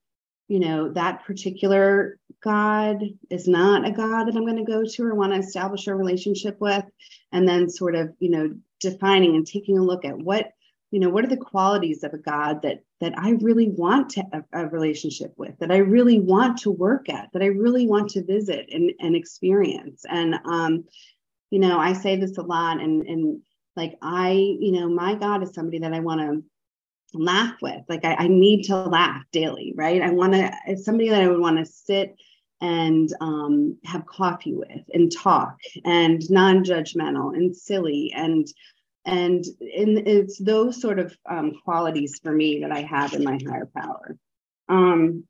you 0.50 0.60
know, 0.60 0.90
that 0.90 1.24
particular 1.26 2.18
God 2.44 3.04
is 3.30 3.48
not 3.48 3.88
a 3.88 3.92
God 3.92 4.26
that 4.26 4.36
I'm 4.36 4.46
going 4.46 4.58
to 4.58 4.64
go 4.64 4.84
to 4.84 5.06
or 5.06 5.14
want 5.14 5.32
to 5.32 5.40
establish 5.40 5.88
a 5.88 5.96
relationship 5.96 6.60
with. 6.60 6.84
And 7.32 7.48
then 7.48 7.70
sort 7.70 7.96
of, 7.96 8.14
you 8.20 8.32
know, 8.32 8.56
defining 8.80 9.36
and 9.36 9.46
taking 9.46 9.78
a 9.78 9.84
look 9.84 10.04
at 10.04 10.18
what, 10.18 10.52
you 10.92 11.00
know, 11.00 11.10
what 11.10 11.24
are 11.24 11.30
the 11.30 11.38
qualities 11.38 12.04
of 12.04 12.14
a 12.14 12.18
God 12.18 12.62
that 12.64 12.84
that 13.02 13.14
I 13.18 13.32
really 13.42 13.70
want 13.70 14.10
to 14.12 14.24
a, 14.34 14.64
a 14.64 14.68
relationship 14.68 15.34
with, 15.38 15.58
that 15.60 15.72
I 15.72 15.78
really 15.78 16.20
want 16.20 16.58
to 16.60 16.72
work 16.72 17.10
at, 17.10 17.30
that 17.34 17.42
I 17.42 17.48
really 17.48 17.88
want 17.88 18.10
to 18.12 18.24
visit 18.24 18.70
and, 18.72 18.92
and 19.00 19.16
experience. 19.16 20.04
And 20.10 20.36
um, 20.46 20.86
you 21.52 21.60
know, 21.60 21.80
I 21.80 21.94
say 21.94 22.16
this 22.16 22.38
a 22.38 22.42
lot 22.42 22.82
and 22.82 23.06
and 23.08 23.42
like 23.76 23.98
I, 24.02 24.32
you 24.32 24.74
know, 24.74 24.90
my 24.90 25.16
God 25.16 25.44
is 25.44 25.54
somebody 25.54 25.80
that 25.80 25.94
I 25.94 26.00
want 26.00 26.22
to 26.22 26.44
laugh 27.14 27.56
with. 27.62 27.82
Like 27.88 28.06
I, 28.06 28.16
I 28.16 28.28
need 28.28 28.64
to 28.64 28.76
laugh 28.76 29.24
daily, 29.32 29.74
right? 29.76 30.02
I 30.02 30.12
want 30.12 30.34
to, 30.34 30.52
it's 30.68 30.86
somebody 30.86 31.10
that 31.10 31.22
I 31.22 31.28
would 31.28 31.40
want 31.40 31.58
to 31.58 31.66
sit 31.66 32.16
and 32.62 33.10
um, 33.22 33.78
have 33.86 34.06
coffee 34.06 34.54
with 34.54 34.84
and 34.94 35.12
talk 35.12 35.58
and 35.86 36.30
non-judgmental 36.30 37.36
and 37.36 37.56
silly 37.56 38.12
and 38.16 38.48
and 39.10 39.44
and 39.60 40.08
it's 40.08 40.38
those 40.38 40.80
sort 40.80 41.00
of 41.00 41.18
um, 41.28 41.54
qualities 41.64 42.20
for 42.22 42.32
me 42.32 42.60
that 42.62 42.72
I 42.72 42.82
have 42.82 43.14
in 43.14 43.24
my 43.24 43.40
higher 43.48 43.70
power. 43.76 44.18
Um, 44.68 45.26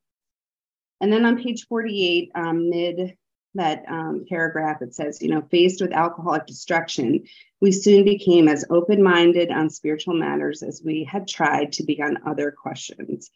and 1.01 1.13
then 1.13 1.25
on 1.25 1.41
page 1.41 1.65
48, 1.67 2.31
um, 2.35 2.69
mid 2.69 3.15
that 3.55 3.83
um, 3.87 4.25
paragraph, 4.29 4.81
it 4.81 4.93
says, 4.93 5.21
you 5.21 5.29
know, 5.29 5.41
faced 5.49 5.81
with 5.81 5.93
alcoholic 5.93 6.45
destruction, 6.45 7.23
we 7.61 7.71
soon 7.71 8.03
became 8.03 8.47
as 8.47 8.65
open 8.69 9.01
minded 9.01 9.49
on 9.49 9.69
spiritual 9.69 10.13
matters 10.13 10.61
as 10.61 10.81
we 10.83 11.03
had 11.03 11.27
tried 11.27 11.71
to 11.73 11.83
be 11.83 12.01
on 12.01 12.19
other 12.27 12.51
questions. 12.51 13.31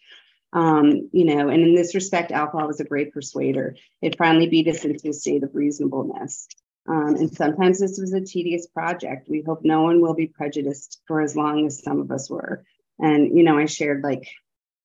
Um, 0.51 1.09
you 1.13 1.25
know, 1.25 1.49
and 1.49 1.63
in 1.63 1.73
this 1.73 1.95
respect, 1.95 2.31
alcohol 2.31 2.67
was 2.67 2.79
a 2.79 2.85
great 2.85 3.11
persuader. 3.11 3.75
It 4.01 4.17
finally 4.17 4.47
beat 4.47 4.67
us 4.67 4.85
into 4.85 5.09
a 5.09 5.13
state 5.13 5.43
of 5.43 5.55
reasonableness. 5.55 6.47
Um, 6.87 7.15
and 7.15 7.33
sometimes 7.33 7.79
this 7.79 7.97
was 7.99 8.13
a 8.13 8.21
tedious 8.21 8.67
project. 8.67 9.29
We 9.29 9.41
hope 9.41 9.61
no 9.63 9.83
one 9.83 10.01
will 10.01 10.13
be 10.13 10.27
prejudiced 10.27 11.01
for 11.07 11.21
as 11.21 11.35
long 11.35 11.65
as 11.65 11.81
some 11.81 12.01
of 12.01 12.11
us 12.11 12.29
were. 12.29 12.65
And, 12.99 13.37
you 13.37 13.43
know, 13.43 13.57
I 13.57 13.65
shared 13.65 14.03
like 14.03 14.27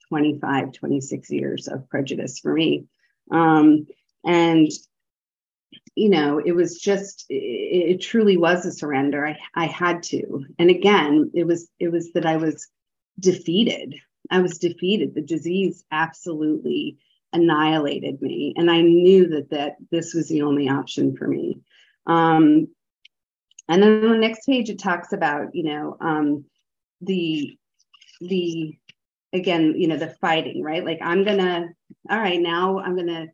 25, 0.09 0.73
26 0.73 1.31
years 1.31 1.69
of 1.69 1.89
prejudice 1.89 2.39
for 2.39 2.53
me. 2.53 2.87
Um, 3.31 3.87
and 4.25 4.71
you 5.95 6.09
know, 6.09 6.39
it 6.39 6.53
was 6.53 6.79
just 6.79 7.27
it, 7.29 7.35
it 7.35 8.01
truly 8.01 8.37
was 8.37 8.65
a 8.65 8.73
surrender. 8.73 9.27
I 9.27 9.39
I 9.55 9.67
had 9.67 10.03
to. 10.05 10.47
And 10.59 10.71
again, 10.71 11.31
it 11.35 11.47
was 11.47 11.69
it 11.79 11.91
was 11.91 12.13
that 12.13 12.25
I 12.25 12.37
was 12.37 12.69
defeated. 13.19 13.97
I 14.31 14.41
was 14.41 14.59
defeated. 14.59 15.15
The 15.15 15.23
disease 15.23 15.85
absolutely 15.91 16.99
annihilated 17.33 18.23
me 18.23 18.55
and 18.57 18.71
i 18.71 18.81
knew 18.81 19.29
that 19.29 19.51
that 19.51 19.77
this 19.91 20.15
was 20.15 20.29
the 20.29 20.43
only 20.43 20.69
option 20.69 21.15
for 21.15 21.29
me 21.29 21.61
um, 22.09 22.69
and 23.69 23.83
then 23.83 24.05
on 24.05 24.13
the 24.13 24.19
next 24.19 24.47
page 24.47 24.71
it 24.71 24.79
talks 24.79 25.13
about 25.13 25.55
you 25.55 25.65
know 25.65 25.97
um, 26.01 26.45
the 27.01 27.57
the 28.21 28.77
again 29.33 29.75
you 29.77 29.87
know 29.87 29.97
the 29.97 30.15
fighting 30.21 30.63
right 30.63 30.85
like 30.85 30.99
i'm 31.03 31.23
gonna 31.23 31.69
all 32.11 32.19
right 32.19 32.41
now 32.41 32.79
i'm 32.81 32.97
gonna 32.97 33.27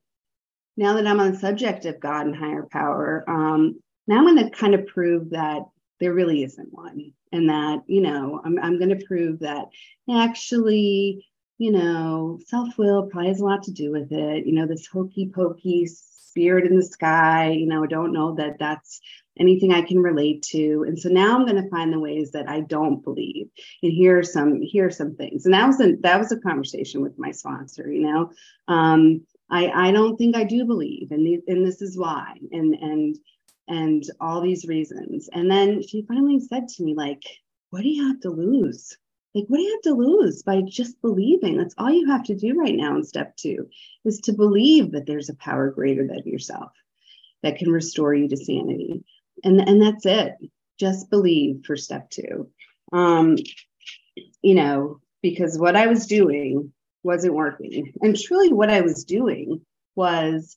now 0.77 0.95
that 0.95 1.07
I'm 1.07 1.21
on 1.21 1.33
the 1.33 1.39
subject 1.39 1.85
of 1.85 2.01
God 2.01 2.27
and 2.27 2.37
higher 2.37 2.67
power, 2.71 3.25
um, 3.29 3.81
now 4.07 4.19
I'm 4.19 4.25
to 4.37 4.51
kind 4.51 4.75
of 4.75 4.87
prove 4.87 5.31
that 5.31 5.63
there 6.01 6.13
really 6.13 6.43
isn't 6.43 6.73
one. 6.73 7.13
And 7.33 7.49
that, 7.49 7.83
you 7.87 8.01
know, 8.01 8.41
I'm, 8.45 8.59
I'm 8.59 8.79
to 8.79 9.07
prove 9.07 9.41
that 9.41 9.67
actually, 10.11 11.27
you 11.59 11.71
know, 11.71 12.39
self 12.47 12.77
will 12.77 13.07
probably 13.07 13.29
has 13.29 13.41
a 13.41 13.45
lot 13.45 13.63
to 13.65 13.73
do 13.73 13.91
with 13.91 14.13
it. 14.13 14.47
You 14.47 14.53
know, 14.53 14.67
this 14.67 14.87
hokey 14.87 15.31
pokey 15.35 15.89
spirit 16.35 16.67
in 16.67 16.77
the 16.77 16.83
sky, 16.83 17.51
you 17.51 17.67
know, 17.67 17.85
I 17.85 17.87
don't 17.87 18.13
know 18.13 18.35
that 18.35 18.59
that's 18.59 19.01
anything 19.39 19.73
I 19.73 19.83
can 19.83 20.01
relate 20.01 20.43
to. 20.51 20.85
And 20.87 20.99
so 20.99 21.09
now 21.09 21.35
I'm 21.35 21.47
going 21.47 21.63
to 21.63 21.71
find 21.71 21.93
the 21.93 22.01
ways 22.01 22.33
that 22.33 22.49
I 22.49 22.61
don't 22.61 23.03
believe. 23.03 23.49
And 23.83 23.93
here 23.93 24.19
are 24.19 24.23
some, 24.25 24.61
here 24.61 24.87
are 24.87 24.91
some 24.91 25.15
things. 25.15 25.45
And 25.45 25.55
that 25.55 25.67
was 25.67 25.81
a, 25.81 25.95
that 26.03 26.19
was 26.19 26.33
a 26.33 26.41
conversation 26.41 27.03
with 27.03 27.19
my 27.19 27.31
sponsor, 27.31 27.91
you 27.91 28.03
know. 28.03 28.31
Um, 28.67 29.23
I, 29.51 29.89
I 29.89 29.93
don't 29.93 30.17
think 30.17 30.37
I 30.37 30.45
do 30.45 30.65
believe, 30.65 31.11
and, 31.11 31.25
the, 31.27 31.41
and 31.47 31.67
this 31.67 31.83
is 31.83 31.99
why, 31.99 32.35
and 32.51 32.75
and 32.75 33.17
and 33.69 34.03
all 34.21 34.41
these 34.41 34.67
reasons. 34.67 35.29
And 35.33 35.51
then 35.51 35.83
she 35.83 36.05
finally 36.09 36.41
said 36.41 36.67
to 36.69 36.83
me, 36.83 36.95
like, 36.95 37.23
what 37.71 37.83
do 37.83 37.89
you 37.89 38.09
have 38.09 38.21
to 38.21 38.31
lose? 38.31 38.97
Like, 39.35 39.47
what 39.49 39.57
do 39.59 39.63
you 39.65 39.73
have 39.73 39.83
to 39.83 40.01
lose 40.01 40.43
by 40.43 40.63
just 40.63 41.01
believing? 41.03 41.57
That's 41.59 41.75
all 41.77 41.91
you 41.91 42.09
have 42.09 42.23
to 42.25 42.37
do 42.37 42.59
right 42.59 42.75
now 42.75 42.97
in 42.97 43.05
step 43.05 43.37
two 43.37 43.69
is 44.05 44.21
to 44.23 44.33
believe 44.33 44.93
that 44.93 45.07
there's 45.07 45.29
a 45.29 45.35
power 45.35 45.71
greater 45.71 46.07
than 46.07 46.23
yourself 46.25 46.71
that 47.43 47.59
can 47.59 47.71
restore 47.71 48.15
you 48.15 48.29
to 48.29 48.37
sanity. 48.37 49.05
And, 49.43 49.61
and 49.61 49.83
that's 49.83 50.07
it. 50.07 50.35
Just 50.79 51.11
believe 51.11 51.65
for 51.67 51.77
step 51.77 52.11
two. 52.11 52.49
Um, 52.93 53.37
you 54.41 54.55
know, 54.55 55.01
because 55.21 55.59
what 55.59 55.75
I 55.75 55.89
was 55.89 56.07
doing 56.07 56.73
wasn't 57.03 57.35
working. 57.35 57.93
And 58.03 58.17
truly, 58.17 58.53
what 58.53 58.71
I 58.71 58.83
was 58.83 59.05
doing 59.05 59.63
was 59.97 60.57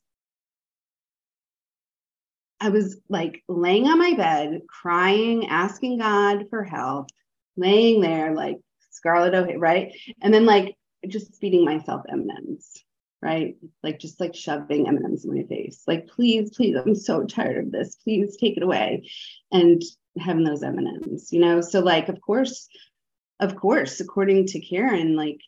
I 2.60 2.70
was 2.70 3.00
like 3.10 3.44
laying 3.48 3.88
on 3.88 3.98
my 3.98 4.14
bed, 4.14 4.62
crying, 4.68 5.48
asking 5.48 6.00
God 6.00 6.50
for 6.50 6.64
help, 6.64 7.10
laying 7.56 8.02
there 8.02 8.34
like 8.34 8.58
Scarlett 8.98 9.34
O'Hara, 9.34 9.58
right? 9.58 9.94
And 10.22 10.34
then 10.34 10.46
like 10.46 10.76
just 11.08 11.40
feeding 11.40 11.64
myself 11.64 12.02
M&Ms, 12.10 12.84
right? 13.22 13.56
Like 13.84 14.00
just 14.00 14.20
like 14.20 14.36
shoving 14.36 14.88
M&Ms 14.88 15.26
in 15.26 15.36
my 15.36 15.44
face. 15.44 15.84
Like, 15.88 16.08
please, 16.08 16.56
please, 16.56 16.76
I'm 16.76 16.96
so 16.96 17.26
tired 17.26 17.66
of 17.66 17.72
this. 17.72 17.96
Please 18.04 18.38
take 18.38 18.58
it 18.58 18.64
away. 18.64 19.10
And 19.52 19.82
having 20.20 20.44
those 20.44 20.64
M&Ms, 20.64 21.32
you 21.32 21.40
know? 21.40 21.62
So 21.62 21.80
like, 21.80 22.10
of 22.10 22.20
course, 22.22 22.68
of 23.40 23.56
course, 23.56 24.00
according 24.00 24.48
to 24.48 24.60
Karen, 24.60 25.16
like, 25.16 25.40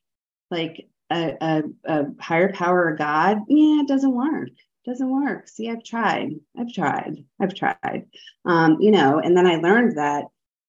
like 0.51 0.87
a, 1.11 1.35
a, 1.41 1.63
a 1.85 2.05
higher 2.19 2.53
power 2.53 2.85
or 2.85 2.95
God, 2.95 3.39
yeah, 3.47 3.81
it 3.81 3.87
doesn't 3.87 4.13
work 4.13 4.49
doesn't 4.89 5.09
work. 5.09 5.47
See, 5.47 5.69
I've 5.69 5.83
tried, 5.83 6.35
I've 6.57 6.73
tried, 6.73 7.23
I've 7.39 7.53
tried. 7.53 8.07
Um, 8.45 8.77
you 8.79 8.91
know, 8.91 9.19
and 9.19 9.37
then 9.37 9.45
I 9.45 9.55
learned 9.55 9.97
that, 9.97 10.25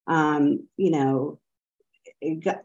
um, 0.06 0.68
you 0.76 0.90
know, 0.90 1.39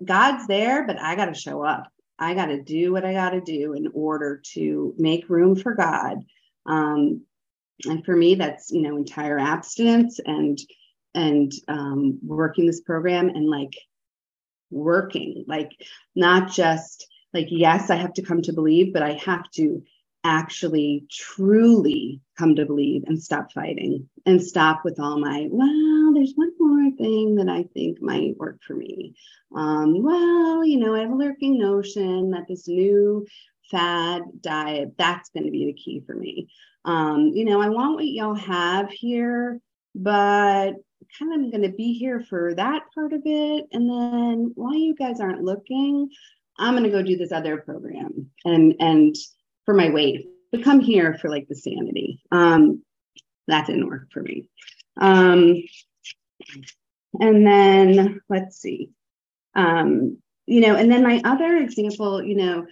God's 0.04 0.48
there, 0.48 0.86
but 0.86 1.00
I 1.00 1.16
got 1.16 1.26
to 1.26 1.34
show 1.34 1.64
up. 1.64 1.92
I 2.18 2.34
got 2.34 2.48
to 2.48 2.62
do 2.62 2.94
what 2.94 3.06
I 3.06 3.14
got 3.14 3.32
to 3.32 3.42
do 3.42 3.74
in 3.74 3.90
order 3.94 4.42
to 4.54 4.94
make 4.98 5.30
room 5.30 5.56
for 5.56 5.74
God. 5.74 6.24
Um, 6.66 7.24
and 7.86 8.06
for 8.06 8.16
me, 8.16 8.36
that's 8.36 8.72
you 8.72 8.82
know 8.82 8.96
entire 8.96 9.38
abstinence 9.38 10.20
and 10.26 10.58
and 11.14 11.52
um, 11.68 12.20
working 12.26 12.66
this 12.66 12.82
program 12.82 13.30
and 13.30 13.50
like 13.50 13.76
working, 14.70 15.46
like 15.48 15.72
not 16.16 16.52
just 16.52 17.08
like 17.34 17.48
yes, 17.50 17.90
I 17.90 17.96
have 17.96 18.14
to 18.14 18.22
come 18.22 18.42
to 18.44 18.54
believe, 18.54 18.94
but 18.94 19.04
I 19.04 19.14
have 19.14 19.50
to 19.52 19.84
actually 20.26 21.06
truly 21.12 22.20
come 22.38 22.56
to 22.56 22.66
believe 22.66 23.04
and 23.06 23.22
stop 23.22 23.52
fighting 23.52 24.10
and 24.26 24.42
stop 24.42 24.84
with 24.84 25.00
all 25.00 25.20
my 25.20 25.48
well 25.52 26.14
there's 26.16 26.34
one 26.36 26.52
thing 26.98 27.36
that 27.36 27.50
i 27.50 27.64
think 27.74 28.02
might 28.02 28.38
work 28.38 28.58
for 28.66 28.76
me 28.76 29.16
um, 29.56 30.02
well 30.02 30.64
you 30.64 30.78
know 30.78 30.96
i 30.96 31.00
have 31.00 31.12
a 31.12 31.16
lurking 31.16 31.58
notion 31.58 32.32
that 32.32 32.48
this 32.48 32.68
new 32.68 33.26
fad 33.72 34.22
diet 34.42 34.94
that's 34.98 35.30
going 35.30 35.46
to 35.46 35.52
be 35.52 35.66
the 35.66 35.74
key 35.74 36.02
for 36.06 36.16
me 36.16 36.48
um, 36.86 37.32
you 37.34 37.46
know 37.46 37.62
i 37.62 37.70
want 37.70 37.96
what 37.96 38.06
y'all 38.06 38.36
have 38.36 38.90
here 38.90 39.60
but 39.94 40.74
kind 41.20 41.46
of 41.46 41.52
going 41.52 41.62
to 41.62 41.76
be 41.76 41.94
here 41.94 42.20
for 42.20 42.54
that 42.56 42.84
part 42.94 43.14
of 43.14 43.22
it 43.26 43.66
and 43.72 43.90
then 43.90 44.52
while 44.56 44.74
you 44.74 44.96
guys 44.96 45.20
aren't 45.20 45.44
looking 45.44 46.10
i'm 46.58 46.74
going 46.74 46.84
to 46.84 46.90
go 46.90 47.02
do 47.02 47.16
this 47.16 47.32
other 47.32 47.58
program 47.58 48.30
and 48.44 48.76
and 48.80 49.16
for 49.66 49.74
my 49.74 49.90
weight, 49.90 50.28
but 50.52 50.64
come 50.64 50.80
here 50.80 51.16
for 51.16 51.30
like 51.30 51.48
the 51.48 51.56
sanity. 51.56 52.22
Um, 52.32 52.84
that 53.48 53.68
didn't 53.68 53.88
work 53.88 54.08
for 54.12 54.22
me. 54.22 54.48
Um, 55.00 55.64
and 57.20 57.46
then 57.46 58.22
let's 58.30 58.58
see. 58.58 58.92
Um, 59.56 60.18
you 60.46 60.62
know, 60.62 60.76
and 60.76 60.92
then 60.92 61.04
my 61.04 61.22
other 61.24 61.58
example, 61.58 62.24
you 62.24 62.36
know, 62.36 62.66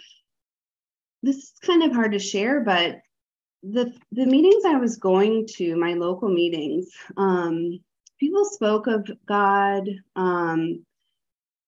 this 1.24 1.38
is 1.38 1.52
kind 1.62 1.84
of 1.84 1.94
hard 1.94 2.12
to 2.12 2.20
share, 2.20 2.62
but 2.62 3.02
the 3.64 3.94
the 4.12 4.26
meetings 4.26 4.66
I 4.66 4.76
was 4.76 4.98
going 4.98 5.48
to, 5.56 5.76
my 5.78 5.94
local 5.94 6.30
meetings, 6.30 6.90
um, 7.18 7.80
people 8.20 8.46
spoke 8.46 8.88
of 8.88 9.10
God. 9.26 9.90
Um, 10.16 10.86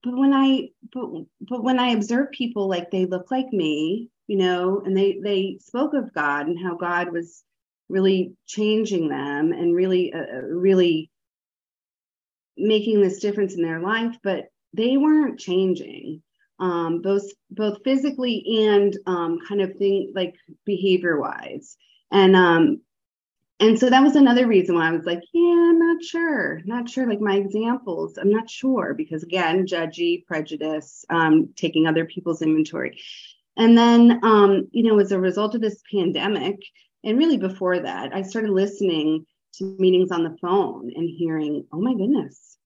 but 0.03 0.15
when 0.15 0.33
I 0.33 0.69
but 0.93 1.09
but 1.41 1.63
when 1.63 1.79
I 1.79 1.89
observe 1.89 2.31
people 2.31 2.67
like 2.67 2.91
they 2.91 3.05
look 3.05 3.31
like 3.31 3.51
me, 3.51 4.09
you 4.27 4.37
know, 4.37 4.81
and 4.85 4.95
they 4.95 5.19
they 5.23 5.57
spoke 5.61 5.93
of 5.93 6.13
God 6.13 6.47
and 6.47 6.59
how 6.59 6.75
God 6.75 7.11
was 7.11 7.43
really 7.89 8.33
changing 8.45 9.07
them 9.07 9.51
and 9.51 9.75
really 9.75 10.13
uh, 10.13 10.19
uh, 10.19 10.41
really 10.41 11.09
making 12.57 13.01
this 13.01 13.19
difference 13.19 13.55
in 13.55 13.61
their 13.61 13.79
life, 13.79 14.17
but 14.23 14.45
they 14.73 14.97
weren't 14.97 15.39
changing 15.39 16.21
um, 16.59 17.01
both 17.01 17.23
both 17.51 17.83
physically 17.83 18.67
and 18.67 18.97
um, 19.05 19.39
kind 19.47 19.61
of 19.61 19.75
thing 19.75 20.11
like 20.15 20.35
behavior 20.65 21.19
wise. 21.19 21.77
And 22.11 22.35
um, 22.35 22.81
and 23.59 23.79
so 23.79 23.89
that 23.89 24.03
was 24.03 24.15
another 24.15 24.47
reason 24.47 24.75
why 24.75 24.89
I 24.89 24.91
was 24.91 25.05
like, 25.05 25.21
yeah, 25.33 25.69
I'm 25.69 25.79
not 25.79 26.03
sure, 26.03 26.61
not 26.65 26.89
sure. 26.89 27.07
Like 27.07 27.21
my 27.21 27.35
examples, 27.35 28.17
I'm 28.17 28.29
not 28.29 28.49
sure 28.49 28.93
because 28.93 29.23
again, 29.23 29.65
judgy, 29.65 30.25
prejudice, 30.25 31.05
um, 31.09 31.49
taking 31.55 31.87
other 31.87 32.05
people's 32.05 32.41
inventory. 32.41 32.99
And 33.57 33.77
then, 33.77 34.19
um, 34.23 34.67
you 34.71 34.83
know, 34.83 34.99
as 34.99 35.13
a 35.13 35.19
result 35.19 35.55
of 35.55 35.61
this 35.61 35.81
pandemic, 35.89 36.57
and 37.05 37.17
really 37.17 37.37
before 37.37 37.79
that, 37.79 38.13
I 38.13 38.23
started 38.23 38.51
listening 38.51 39.25
to 39.57 39.75
meetings 39.79 40.11
on 40.11 40.23
the 40.23 40.37
phone 40.41 40.91
and 40.95 41.09
hearing, 41.09 41.65
oh 41.71 41.79
my 41.79 41.93
goodness, 41.93 42.57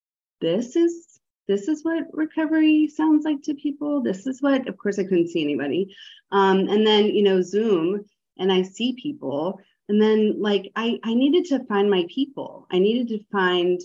this 0.41 0.75
is 0.75 1.19
this 1.47 1.67
is 1.67 1.83
what 1.83 2.03
recovery 2.13 2.87
sounds 2.87 3.25
like 3.25 3.41
to 3.43 3.55
people. 3.55 4.01
This 4.01 4.27
is 4.27 4.39
what, 4.39 4.67
of 4.67 4.77
course, 4.77 4.99
I 4.99 5.03
couldn't 5.03 5.29
see 5.29 5.43
anybody. 5.43 5.95
Um, 6.31 6.67
and 6.67 6.85
then, 6.85 7.05
you 7.05 7.23
know, 7.23 7.41
Zoom, 7.41 8.05
and 8.37 8.51
I 8.51 8.61
see 8.61 8.93
people. 8.93 9.59
And 9.87 9.99
then, 9.99 10.39
like, 10.39 10.71
I, 10.75 10.99
I 11.03 11.15
needed 11.15 11.45
to 11.45 11.65
find 11.65 11.89
my 11.89 12.05
people. 12.13 12.67
I 12.69 12.77
needed 12.77 13.07
to 13.07 13.25
find 13.31 13.81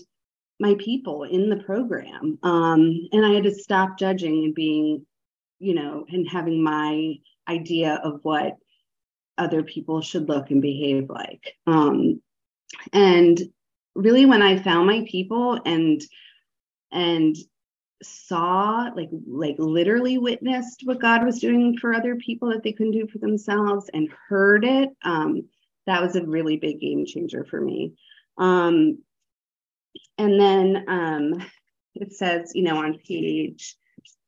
my 0.59 0.75
people 0.77 1.23
in 1.23 1.49
the 1.49 1.55
program. 1.55 2.37
Um, 2.43 3.07
and 3.11 3.25
I 3.25 3.31
had 3.31 3.45
to 3.45 3.55
stop 3.55 3.97
judging 3.97 4.43
and 4.43 4.53
being 4.53 5.03
you 5.59 5.73
know, 5.73 6.05
and 6.09 6.27
having 6.29 6.63
my 6.63 7.15
idea 7.47 7.99
of 8.03 8.19
what 8.23 8.57
other 9.37 9.63
people 9.63 10.01
should 10.01 10.27
look 10.27 10.51
and 10.51 10.61
behave 10.61 11.09
like. 11.09 11.55
Um, 11.67 12.21
and 12.93 13.39
really, 13.95 14.25
when 14.25 14.41
I 14.41 14.57
found 14.57 14.87
my 14.87 15.05
people 15.09 15.59
and 15.65 16.01
and 16.91 17.35
saw 18.03 18.89
like 18.95 19.09
like 19.27 19.55
literally 19.57 20.17
witnessed 20.17 20.81
what 20.83 21.01
God 21.01 21.25
was 21.25 21.39
doing 21.39 21.77
for 21.77 21.93
other 21.93 22.15
people 22.15 22.49
that 22.49 22.63
they 22.63 22.73
couldn't 22.73 22.93
do 22.93 23.07
for 23.07 23.19
themselves 23.19 23.89
and 23.93 24.09
heard 24.29 24.65
it, 24.65 24.89
um, 25.03 25.47
that 25.87 26.01
was 26.01 26.15
a 26.15 26.25
really 26.25 26.57
big 26.57 26.79
game 26.79 27.05
changer 27.05 27.45
for 27.45 27.59
me. 27.59 27.93
Um, 28.37 28.99
and 30.17 30.39
then 30.39 30.85
um, 30.87 31.45
it 31.95 32.13
says, 32.13 32.51
you 32.53 32.63
know, 32.63 32.77
on 32.77 32.99
page 32.99 33.75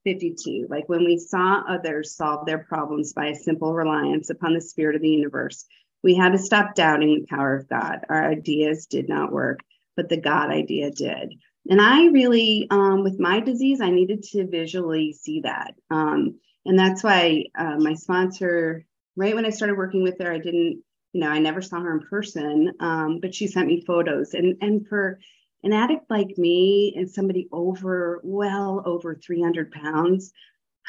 52. 0.04 0.68
Like 0.70 0.88
when 0.88 1.04
we 1.04 1.18
saw 1.18 1.64
others 1.68 2.16
solve 2.16 2.46
their 2.46 2.60
problems 2.60 3.14
by 3.14 3.28
a 3.28 3.36
simple 3.36 3.74
reliance 3.74 4.30
upon 4.30 4.54
the 4.54 4.62
spirit 4.62 4.96
of 4.96 5.02
the 5.02 5.10
universe, 5.10 5.66
we 6.04 6.16
had 6.16 6.34
to 6.34 6.38
stop 6.38 6.76
doubting 6.76 7.14
the 7.16 7.36
power 7.36 7.56
of 7.56 7.70
God. 7.70 8.06
Our 8.10 8.30
ideas 8.30 8.86
did 8.86 9.10
not 9.10 9.32
work, 9.32 9.62
but 9.96 10.10
the 10.10 10.22
God 10.22 10.52
idea 10.52 10.92
did. 10.92 11.34
And 11.70 11.82
I 11.82 12.06
really, 12.06 12.68
um, 12.70 13.04
with 13.04 13.20
my 13.20 13.40
disease, 13.40 13.82
I 13.82 13.90
needed 13.90 14.24
to 14.24 14.48
visually 14.48 15.14
see 15.14 15.42
that. 15.42 15.76
Um, 15.90 16.40
and 16.66 16.78
that's 16.78 17.04
why 17.04 17.46
uh, 17.58 17.78
my 17.78 17.94
sponsor, 17.94 18.86
right 19.16 19.36
when 19.36 19.46
I 19.46 19.50
started 19.50 19.78
working 19.78 20.04
with 20.04 20.20
her, 20.20 20.32
I 20.32 20.38
didn't, 20.38 20.84
you 21.14 21.22
know, 21.22 21.30
I 21.30 21.40
never 21.40 21.62
saw 21.62 21.80
her 21.80 21.98
in 21.98 22.08
person, 22.08 22.74
um, 22.80 23.20
but 23.22 23.34
she 23.34 23.48
sent 23.48 23.68
me 23.68 23.84
photos. 23.86 24.34
And 24.34 24.58
and 24.62 24.88
for 24.88 25.20
an 25.64 25.74
addict 25.74 26.10
like 26.10 26.38
me 26.38 26.94
and 26.96 27.10
somebody 27.10 27.48
over, 27.52 28.22
well 28.24 28.84
over 28.86 29.16
300 29.16 29.72
pounds, 29.72 30.32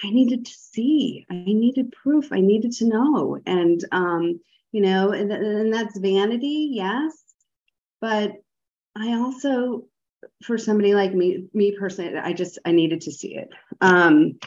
I 0.05 0.11
needed 0.11 0.47
to 0.47 0.53
see, 0.53 1.27
I 1.31 1.35
needed 1.35 1.93
proof, 1.93 2.33
I 2.33 2.41
needed 2.41 2.73
to 2.73 2.89
know. 2.89 3.39
And, 3.47 3.85
um, 3.91 4.41
you 4.73 4.81
know, 4.81 5.13
and, 5.13 5.33
and 5.33 5.73
that's 5.73 5.99
vanity, 5.99 6.71
yes. 6.73 7.13
But 8.01 8.33
I 8.97 9.15
also, 9.15 9.85
for 10.45 10.59
somebody 10.59 10.95
like 10.95 11.15
me, 11.15 11.49
me 11.55 11.77
personally, 11.79 12.17
I 12.17 12.33
just, 12.33 12.59
I 12.65 12.73
needed 12.73 13.03
to 13.03 13.13
see 13.13 13.37
it. 13.37 13.49
Um, 13.81 14.39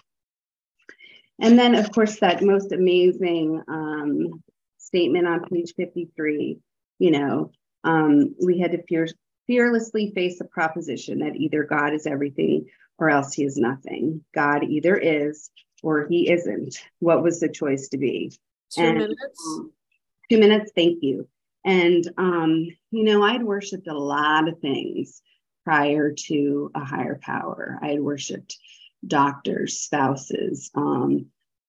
and 1.40 1.58
then, 1.58 1.76
of 1.76 1.92
course, 1.92 2.20
that 2.20 2.44
most 2.44 2.72
amazing 2.72 3.62
um, 3.68 4.44
statement 4.78 5.28
on 5.28 5.46
page 5.46 5.74
53, 5.76 6.60
you 7.00 7.12
know, 7.12 7.52
um, 7.84 8.36
we 8.44 8.60
had 8.60 8.74
to 8.74 8.84
fear, 8.84 9.08
fearlessly 9.48 10.12
face 10.14 10.38
the 10.38 10.46
proposition 10.46 11.20
that 11.20 11.36
either 11.36 11.64
God 11.64 11.94
is 11.94 12.06
everything 12.06 12.68
or 13.00 13.10
else 13.10 13.34
he 13.34 13.44
is 13.44 13.58
nothing. 13.58 14.24
God 14.36 14.64
either 14.64 14.96
is 14.96 15.50
or 15.82 16.08
he 16.08 16.30
isn't. 16.30 16.78
What 17.00 17.24
was 17.24 17.40
the 17.40 17.50
choice 17.50 17.90
to 17.90 17.98
be? 17.98 18.32
Two 18.72 18.82
and, 18.82 18.98
minutes. 19.00 19.58
Um, 19.58 19.72
two 20.32 20.40
minutes, 20.40 20.72
thank 20.74 21.04
you. 21.04 21.28
And, 21.66 22.10
um, 22.18 22.68
you 22.90 23.04
know, 23.04 23.22
I'd 23.22 23.44
worshiped 23.44 23.88
a 23.88 23.98
lot 23.98 24.48
of 24.48 24.60
things 24.60 25.22
prior 25.66 26.14
to 26.28 26.72
a 26.74 26.86
higher 26.86 27.20
power. 27.22 27.78
I 27.82 27.90
had 27.90 28.00
worshiped 28.00 28.58
doctors, 29.06 29.80
spouses, 29.80 30.72
um, 30.74 31.26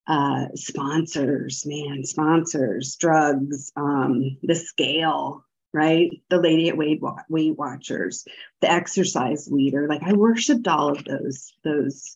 uh, 0.07 0.47
sponsors, 0.55 1.65
man, 1.65 2.05
sponsors, 2.05 2.95
drugs, 2.95 3.73
um, 3.75 4.37
the 4.43 4.55
scale, 4.55 5.43
right? 5.73 6.11
The 6.29 6.39
lady 6.39 6.69
at 6.69 6.77
Weight, 6.77 7.01
Weight 7.29 7.57
Watchers, 7.57 8.25
the 8.61 8.71
exercise 8.71 9.49
leader. 9.51 9.89
Like 9.89 10.03
I 10.03 10.13
worshipped 10.13 10.69
all 10.69 10.89
of 10.89 11.03
those 11.03 11.53
those 11.65 12.15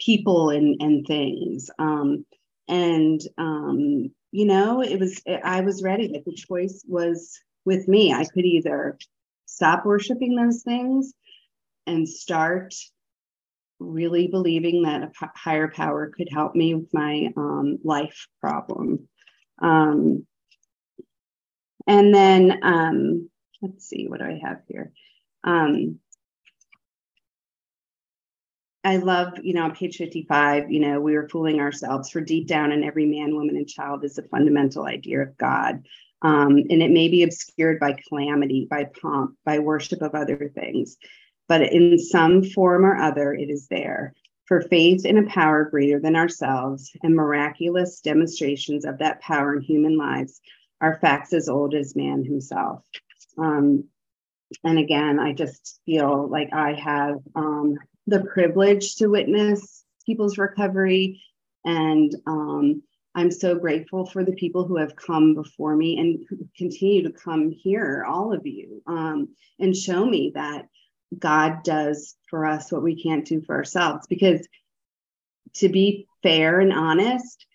people 0.00 0.48
and 0.48 0.80
and 0.80 1.06
things. 1.06 1.70
Um, 1.78 2.24
and 2.66 3.20
um, 3.36 4.10
you 4.32 4.46
know, 4.46 4.82
it 4.82 4.98
was 4.98 5.22
I 5.44 5.60
was 5.60 5.82
ready. 5.82 6.08
Like 6.08 6.24
the 6.24 6.34
choice 6.34 6.84
was 6.88 7.38
with 7.64 7.86
me. 7.86 8.12
I 8.12 8.24
could 8.24 8.44
either 8.44 8.98
stop 9.46 9.84
worshiping 9.84 10.34
those 10.34 10.62
things 10.62 11.12
and 11.86 12.08
start 12.08 12.74
really 13.78 14.28
believing 14.28 14.82
that 14.82 15.02
a 15.02 15.06
p- 15.08 15.26
higher 15.34 15.68
power 15.68 16.10
could 16.16 16.28
help 16.32 16.54
me 16.54 16.74
with 16.74 16.92
my 16.94 17.28
um, 17.36 17.78
life 17.84 18.26
problem. 18.40 19.08
Um, 19.60 20.26
and 21.86 22.14
then 22.14 22.58
um, 22.62 23.30
let's 23.60 23.86
see, 23.86 24.06
what 24.08 24.20
do 24.20 24.26
I 24.26 24.40
have 24.42 24.62
here? 24.68 24.92
Um, 25.44 25.98
I 28.84 28.96
love, 28.96 29.34
you 29.42 29.54
know, 29.54 29.62
on 29.62 29.74
page 29.74 29.96
55, 29.96 30.70
you 30.70 30.80
know, 30.80 31.00
we 31.00 31.14
were 31.14 31.28
fooling 31.28 31.60
ourselves 31.60 32.10
for 32.10 32.20
deep 32.20 32.48
down 32.48 32.72
in 32.72 32.82
every 32.82 33.06
man, 33.06 33.34
woman, 33.34 33.56
and 33.56 33.68
child 33.68 34.04
is 34.04 34.18
a 34.18 34.24
fundamental 34.24 34.86
idea 34.86 35.20
of 35.20 35.36
God. 35.38 35.84
Um, 36.22 36.56
and 36.70 36.82
it 36.82 36.90
may 36.90 37.08
be 37.08 37.22
obscured 37.22 37.78
by 37.78 37.96
calamity, 38.08 38.66
by 38.68 38.86
pomp, 39.00 39.36
by 39.44 39.60
worship 39.60 40.02
of 40.02 40.14
other 40.14 40.50
things, 40.54 40.96
but 41.48 41.62
in 41.62 41.98
some 41.98 42.42
form 42.42 42.84
or 42.84 42.96
other, 42.96 43.32
it 43.34 43.50
is 43.50 43.68
there. 43.68 44.14
For 44.46 44.60
faith 44.62 45.06
in 45.06 45.18
a 45.18 45.30
power 45.30 45.64
greater 45.64 46.00
than 46.00 46.16
ourselves 46.16 46.90
and 47.02 47.14
miraculous 47.14 48.00
demonstrations 48.00 48.84
of 48.84 48.98
that 48.98 49.20
power 49.20 49.56
in 49.56 49.62
human 49.62 49.96
lives 49.96 50.40
are 50.80 50.98
facts 51.00 51.32
as 51.32 51.48
old 51.48 51.74
as 51.74 51.96
man 51.96 52.24
himself. 52.24 52.82
Um, 53.38 53.84
and 54.64 54.78
again, 54.78 55.18
I 55.18 55.32
just 55.32 55.80
feel 55.86 56.28
like 56.28 56.52
I 56.52 56.74
have 56.74 57.16
um, 57.34 57.78
the 58.06 58.24
privilege 58.24 58.96
to 58.96 59.08
witness 59.08 59.84
people's 60.06 60.38
recovery. 60.38 61.22
And 61.64 62.14
um, 62.26 62.82
I'm 63.14 63.30
so 63.30 63.54
grateful 63.54 64.06
for 64.06 64.24
the 64.24 64.32
people 64.32 64.66
who 64.66 64.76
have 64.76 64.96
come 64.96 65.34
before 65.34 65.76
me 65.76 65.98
and 65.98 66.48
continue 66.56 67.02
to 67.04 67.12
come 67.12 67.50
here, 67.50 68.04
all 68.08 68.32
of 68.32 68.46
you, 68.46 68.82
um, 68.86 69.28
and 69.58 69.76
show 69.76 70.04
me 70.04 70.32
that 70.34 70.66
God 71.18 71.62
does 71.62 72.16
for 72.30 72.46
us 72.46 72.72
what 72.72 72.82
we 72.82 73.00
can't 73.02 73.26
do 73.26 73.42
for 73.42 73.54
ourselves. 73.54 74.06
Because 74.08 74.46
to 75.56 75.68
be 75.68 76.06
fair 76.22 76.60
and 76.60 76.72
honest, 76.72 77.46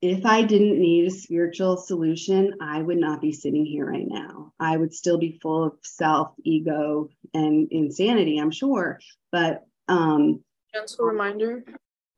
if 0.00 0.24
I 0.24 0.42
didn't 0.42 0.78
need 0.78 1.06
a 1.06 1.10
spiritual 1.10 1.76
solution, 1.76 2.54
I 2.60 2.80
would 2.80 2.98
not 2.98 3.20
be 3.20 3.32
sitting 3.32 3.66
here 3.66 3.86
right 3.86 4.06
now. 4.06 4.52
I 4.60 4.76
would 4.76 4.94
still 4.94 5.18
be 5.18 5.38
full 5.42 5.64
of 5.64 5.72
self, 5.82 6.32
ego, 6.44 7.10
and 7.34 7.68
insanity, 7.70 8.38
I'm 8.38 8.50
sure. 8.50 9.00
But 9.32 9.66
um 9.88 10.44
gentle 10.72 11.06
reminder. 11.06 11.64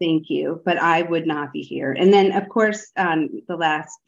Thank 0.00 0.30
you. 0.30 0.60
But 0.64 0.78
I 0.78 1.02
would 1.02 1.26
not 1.26 1.52
be 1.52 1.62
here. 1.62 1.92
And 1.92 2.12
then 2.12 2.32
of 2.32 2.48
course, 2.48 2.90
um, 2.96 3.42
the 3.48 3.56
last 3.56 3.98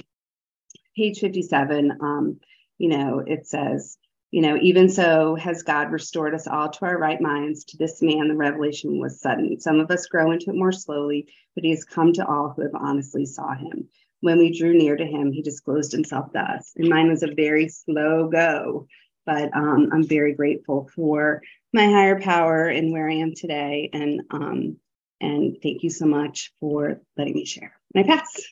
page 0.97 1.21
57, 1.21 1.99
um, 2.01 2.41
you 2.79 2.89
know, 2.89 3.23
it 3.27 3.47
says, 3.47 3.97
you 4.33 4.41
know, 4.41 4.57
even 4.63 4.89
so 4.89 5.35
has 5.37 5.63
God 5.63 5.93
restored 5.93 6.35
us 6.35 6.47
all 6.47 6.71
to 6.71 6.87
our 6.87 6.99
right 6.99 7.21
minds. 7.21 7.65
To 7.65 7.77
this 7.77 8.01
man, 8.01 8.29
the 8.29 8.35
revelation 8.35 8.99
was 8.99 9.21
sudden. 9.21 9.61
Some 9.61 9.79
of 9.79 9.91
us 9.91 10.07
grow 10.07 10.31
into 10.31 10.49
it 10.49 10.57
more 10.57 10.73
slowly, 10.73 11.29
but 11.55 11.65
he 11.65 11.71
has 11.71 11.85
come 11.85 12.15
to 12.15 12.27
all 12.27 12.49
who 12.49 12.63
have 12.63 12.75
honestly 12.75 13.27
saw 13.27 13.55
him. 13.55 13.89
When 14.21 14.39
we 14.39 14.59
drew 14.59 14.73
near 14.73 14.97
to 14.97 15.05
him, 15.05 15.33
he 15.33 15.43
disclosed 15.43 15.93
himself 15.93 16.33
to 16.33 16.39
us. 16.39 16.73
And 16.77 16.89
mine 16.89 17.11
was 17.11 17.23
a 17.23 17.35
very 17.35 17.69
slow 17.69 18.29
go, 18.29 18.87
but 19.27 19.55
um, 19.55 19.91
I'm 19.93 20.07
very 20.07 20.33
grateful 20.33 20.89
for 20.95 21.43
my 21.75 21.85
higher 21.85 22.19
power 22.19 22.69
and 22.69 22.91
where 22.91 23.11
I 23.11 23.17
am 23.17 23.35
today. 23.35 23.91
And 23.93 24.23
um, 24.31 24.77
and 25.21 25.59
thank 25.63 25.83
you 25.83 25.91
so 25.91 26.07
much 26.07 26.53
for 26.59 27.03
letting 27.19 27.35
me 27.35 27.45
share. 27.45 27.79
And 27.95 28.05
I 28.05 28.17
pass. 28.17 28.43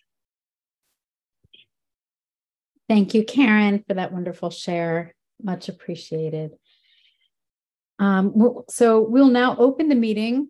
Thank 2.86 3.14
you, 3.14 3.24
Karen, 3.24 3.82
for 3.88 3.94
that 3.94 4.12
wonderful 4.12 4.50
share. 4.50 5.14
Much 5.42 5.68
appreciated. 5.68 6.52
Um, 7.98 8.62
so 8.68 9.00
we'll 9.00 9.28
now 9.28 9.56
open 9.58 9.88
the 9.88 9.94
meeting 9.94 10.48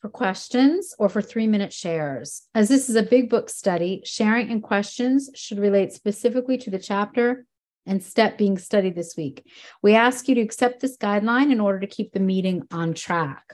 for 0.00 0.08
questions 0.08 0.94
or 0.98 1.08
for 1.08 1.22
three 1.22 1.46
minute 1.46 1.72
shares. 1.72 2.42
As 2.54 2.68
this 2.68 2.88
is 2.88 2.96
a 2.96 3.02
big 3.02 3.30
book 3.30 3.48
study, 3.48 4.02
sharing 4.04 4.50
and 4.50 4.62
questions 4.62 5.30
should 5.34 5.58
relate 5.58 5.92
specifically 5.92 6.58
to 6.58 6.70
the 6.70 6.78
chapter 6.78 7.46
and 7.86 8.02
step 8.02 8.38
being 8.38 8.58
studied 8.58 8.94
this 8.94 9.16
week. 9.16 9.44
We 9.82 9.94
ask 9.94 10.28
you 10.28 10.34
to 10.36 10.40
accept 10.40 10.80
this 10.80 10.96
guideline 10.96 11.50
in 11.50 11.60
order 11.60 11.80
to 11.80 11.86
keep 11.86 12.12
the 12.12 12.20
meeting 12.20 12.62
on 12.70 12.94
track. 12.94 13.44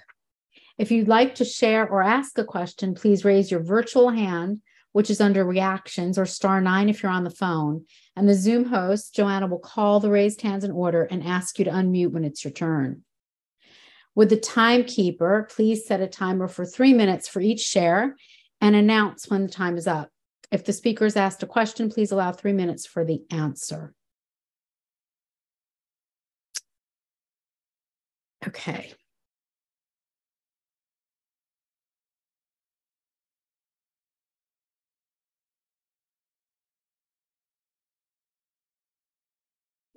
If 0.76 0.90
you'd 0.90 1.08
like 1.08 1.36
to 1.36 1.44
share 1.44 1.88
or 1.88 2.02
ask 2.02 2.38
a 2.38 2.44
question, 2.44 2.94
please 2.94 3.24
raise 3.24 3.50
your 3.50 3.62
virtual 3.62 4.10
hand 4.10 4.60
which 4.92 5.10
is 5.10 5.20
under 5.20 5.44
reactions, 5.44 6.18
or 6.18 6.26
star 6.26 6.60
nine 6.60 6.88
if 6.88 7.02
you're 7.02 7.12
on 7.12 7.24
the 7.24 7.30
phone. 7.30 7.84
And 8.16 8.28
the 8.28 8.34
Zoom 8.34 8.64
host, 8.64 9.14
Joanna, 9.14 9.46
will 9.46 9.58
call 9.58 10.00
the 10.00 10.10
raised 10.10 10.42
hands 10.42 10.64
in 10.64 10.70
order 10.70 11.04
and 11.04 11.24
ask 11.24 11.58
you 11.58 11.64
to 11.64 11.70
unmute 11.70 12.12
when 12.12 12.24
it's 12.24 12.44
your 12.44 12.52
turn. 12.52 13.04
With 14.14 14.30
the 14.30 14.36
timekeeper, 14.36 15.48
please 15.50 15.86
set 15.86 16.00
a 16.00 16.06
timer 16.06 16.48
for 16.48 16.66
three 16.66 16.92
minutes 16.92 17.28
for 17.28 17.40
each 17.40 17.60
share 17.60 18.16
and 18.60 18.74
announce 18.74 19.28
when 19.28 19.42
the 19.42 19.48
time 19.48 19.76
is 19.76 19.86
up. 19.86 20.10
If 20.50 20.64
the 20.64 20.72
speaker 20.72 21.06
is 21.06 21.16
asked 21.16 21.42
a 21.42 21.46
question, 21.46 21.90
please 21.90 22.10
allow 22.10 22.32
three 22.32 22.52
minutes 22.52 22.86
for 22.86 23.04
the 23.04 23.22
answer. 23.30 23.94
Okay. 28.46 28.92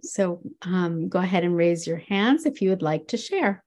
So 0.03 0.41
um, 0.61 1.07
go 1.07 1.19
ahead 1.19 1.43
and 1.43 1.55
raise 1.55 1.87
your 1.87 1.97
hands 1.97 2.45
if 2.45 2.61
you 2.61 2.69
would 2.69 2.81
like 2.81 3.07
to 3.09 3.17
share. 3.17 3.63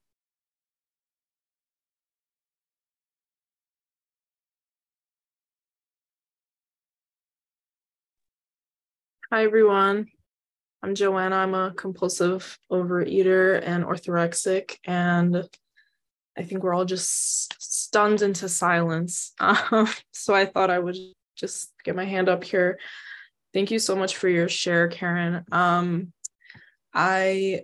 Hi, 9.31 9.43
everyone. 9.43 10.07
I'm 10.83 10.93
Joanna. 10.93 11.37
I'm 11.37 11.55
a 11.55 11.73
compulsive 11.75 12.57
overeater 12.71 13.61
and 13.65 13.83
orthorexic, 13.83 14.77
and 14.85 15.43
I 16.37 16.43
think 16.43 16.63
we're 16.63 16.75
all 16.75 16.85
just 16.85 17.55
stunned 17.61 18.21
into 18.21 18.47
silence. 18.47 19.33
Um, 19.41 19.87
so 20.13 20.35
I 20.35 20.45
thought 20.45 20.69
I 20.69 20.79
would 20.79 20.97
just 21.35 21.73
get 21.83 21.95
my 21.95 22.05
hand 22.05 22.29
up 22.29 22.43
here. 22.43 22.77
Thank 23.53 23.71
you 23.71 23.79
so 23.79 23.95
much 23.95 24.17
for 24.17 24.29
your 24.29 24.47
share, 24.47 24.87
Karen. 24.87 25.43
Um, 25.51 26.13
I 26.93 27.61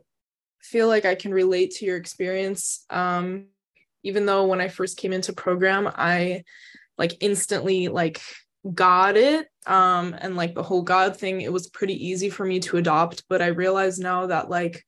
feel 0.62 0.88
like 0.88 1.06
I 1.06 1.16
can 1.16 1.34
relate 1.34 1.72
to 1.76 1.86
your 1.86 1.98
experience. 1.98 2.86
Um, 2.90 3.48
even 4.04 4.26
though 4.26 4.46
when 4.46 4.62
I 4.62 4.68
first 4.68 4.98
came 4.98 5.14
into 5.14 5.34
program, 5.34 5.90
I 5.94 6.44
like 6.98 7.18
instantly 7.22 7.88
like 7.88 8.22
got 8.74 9.18
it. 9.18 9.48
Um, 9.66 10.16
and 10.20 10.36
like 10.36 10.56
the 10.56 10.64
whole 10.64 10.82
God 10.84 11.18
thing, 11.18 11.42
it 11.42 11.52
was 11.52 11.68
pretty 11.68 12.08
easy 12.08 12.30
for 12.30 12.46
me 12.46 12.60
to 12.62 12.78
adopt. 12.78 13.24
But 13.28 13.42
I 13.42 13.48
realize 13.48 14.00
now 14.00 14.28
that 14.28 14.50
like 14.50 14.84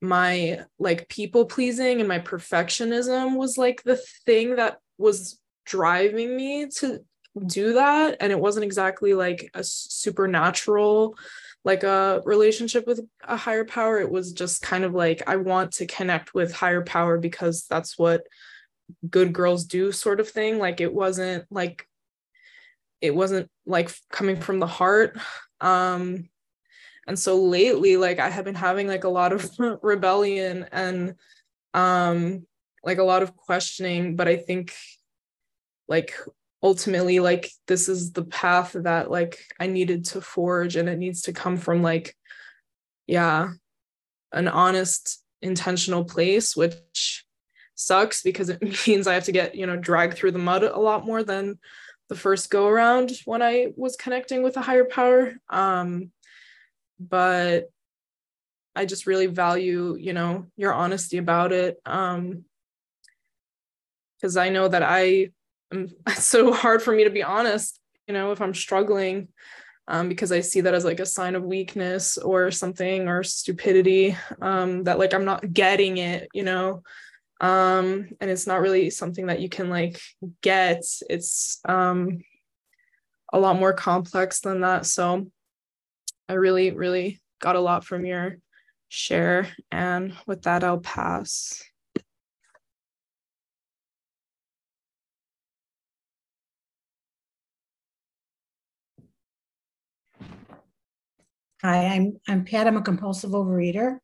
my 0.00 0.60
like 0.78 1.08
people 1.08 1.46
pleasing 1.46 2.00
and 2.00 2.08
my 2.08 2.18
perfectionism 2.18 3.36
was 3.36 3.56
like 3.58 3.82
the 3.82 3.96
thing 4.24 4.56
that 4.56 4.78
was 4.98 5.40
driving 5.64 6.36
me 6.36 6.66
to 6.78 7.00
do 7.46 7.74
that. 7.74 8.16
And 8.20 8.32
it 8.32 8.38
wasn't 8.38 8.64
exactly 8.64 9.14
like 9.14 9.50
a 9.54 9.62
supernatural 9.64 11.16
like 11.66 11.82
a 11.82 12.22
relationship 12.24 12.86
with 12.86 13.00
a 13.26 13.36
higher 13.36 13.64
power. 13.64 13.98
It 13.98 14.08
was 14.08 14.32
just 14.32 14.62
kind 14.62 14.84
of 14.84 14.94
like, 14.94 15.24
I 15.26 15.34
want 15.34 15.72
to 15.72 15.86
connect 15.86 16.32
with 16.32 16.54
higher 16.54 16.82
power 16.82 17.18
because 17.18 17.66
that's 17.68 17.98
what 17.98 18.24
good 19.10 19.32
girls 19.32 19.64
do, 19.64 19.90
sort 19.90 20.20
of 20.20 20.30
thing. 20.30 20.60
Like 20.60 20.80
it 20.80 20.94
wasn't 20.94 21.44
like, 21.50 21.88
it 23.00 23.12
wasn't 23.12 23.50
like 23.66 23.92
coming 24.12 24.40
from 24.40 24.60
the 24.60 24.68
heart. 24.68 25.18
Um, 25.60 26.28
and 27.08 27.18
so 27.18 27.42
lately, 27.42 27.96
like 27.96 28.20
I 28.20 28.30
have 28.30 28.44
been 28.44 28.54
having 28.54 28.86
like 28.86 29.02
a 29.02 29.08
lot 29.08 29.32
of 29.32 29.50
rebellion 29.82 30.66
and 30.70 31.16
um 31.74 32.46
like 32.84 32.98
a 32.98 33.04
lot 33.04 33.24
of 33.24 33.34
questioning, 33.34 34.14
but 34.14 34.28
I 34.28 34.36
think 34.36 34.72
like 35.88 36.14
ultimately 36.62 37.20
like 37.20 37.50
this 37.66 37.88
is 37.88 38.12
the 38.12 38.24
path 38.24 38.72
that 38.72 39.10
like 39.10 39.38
I 39.60 39.66
needed 39.66 40.06
to 40.06 40.20
forge 40.20 40.76
and 40.76 40.88
it 40.88 40.98
needs 40.98 41.22
to 41.22 41.32
come 41.32 41.56
from 41.56 41.82
like 41.82 42.16
yeah 43.06 43.50
an 44.32 44.48
honest 44.48 45.22
intentional 45.42 46.04
place 46.04 46.56
which 46.56 47.24
sucks 47.74 48.22
because 48.22 48.48
it 48.48 48.62
means 48.86 49.06
I 49.06 49.14
have 49.14 49.24
to 49.24 49.32
get 49.32 49.54
you 49.54 49.66
know 49.66 49.76
dragged 49.76 50.14
through 50.14 50.32
the 50.32 50.38
mud 50.38 50.62
a 50.62 50.78
lot 50.78 51.06
more 51.06 51.22
than 51.22 51.58
the 52.08 52.16
first 52.16 52.50
go 52.50 52.68
around 52.68 53.12
when 53.24 53.42
I 53.42 53.72
was 53.76 53.96
connecting 53.96 54.42
with 54.42 54.56
a 54.56 54.62
higher 54.62 54.84
power. 54.84 55.34
Um 55.50 56.10
but 56.98 57.70
I 58.74 58.86
just 58.86 59.06
really 59.06 59.26
value 59.26 59.96
you 59.98 60.14
know 60.14 60.46
your 60.56 60.72
honesty 60.72 61.18
about 61.18 61.52
it 61.52 61.78
um 61.84 62.44
because 64.16 64.38
I 64.38 64.48
know 64.48 64.66
that 64.66 64.82
I 64.82 65.30
it's 65.72 66.24
so 66.24 66.52
hard 66.52 66.82
for 66.82 66.92
me 66.92 67.04
to 67.04 67.10
be 67.10 67.22
honest 67.22 67.80
you 68.06 68.14
know 68.14 68.32
if 68.32 68.40
i'm 68.40 68.54
struggling 68.54 69.28
um, 69.88 70.08
because 70.08 70.32
I 70.32 70.40
see 70.40 70.62
that 70.62 70.74
as 70.74 70.84
like 70.84 71.00
a 71.00 71.06
sign 71.06 71.34
of 71.34 71.44
weakness 71.44 72.18
or 72.18 72.50
something 72.50 73.08
or 73.08 73.22
stupidity 73.22 74.16
um, 74.42 74.84
that 74.84 74.98
like 74.98 75.14
I'm 75.14 75.24
not 75.24 75.52
getting 75.52 75.98
it, 75.98 76.28
you 76.32 76.42
know. 76.42 76.82
Um, 77.40 78.08
and 78.20 78.30
it's 78.30 78.46
not 78.46 78.60
really 78.60 78.90
something 78.90 79.26
that 79.26 79.40
you 79.40 79.48
can 79.48 79.70
like 79.70 80.00
get. 80.42 80.82
It's 81.08 81.60
um, 81.68 82.22
a 83.32 83.38
lot 83.38 83.58
more 83.58 83.72
complex 83.72 84.40
than 84.40 84.62
that. 84.62 84.86
So 84.86 85.30
I 86.28 86.34
really, 86.34 86.72
really 86.72 87.20
got 87.40 87.56
a 87.56 87.60
lot 87.60 87.84
from 87.84 88.04
your 88.04 88.38
share. 88.88 89.48
And 89.70 90.14
with 90.26 90.42
that, 90.42 90.64
I'll 90.64 90.78
pass. 90.78 91.62
Hi, 101.66 101.86
I'm 101.86 102.20
I'm 102.28 102.44
Pat. 102.44 102.68
I'm 102.68 102.76
a 102.76 102.80
compulsive 102.80 103.32
overeater, 103.32 103.98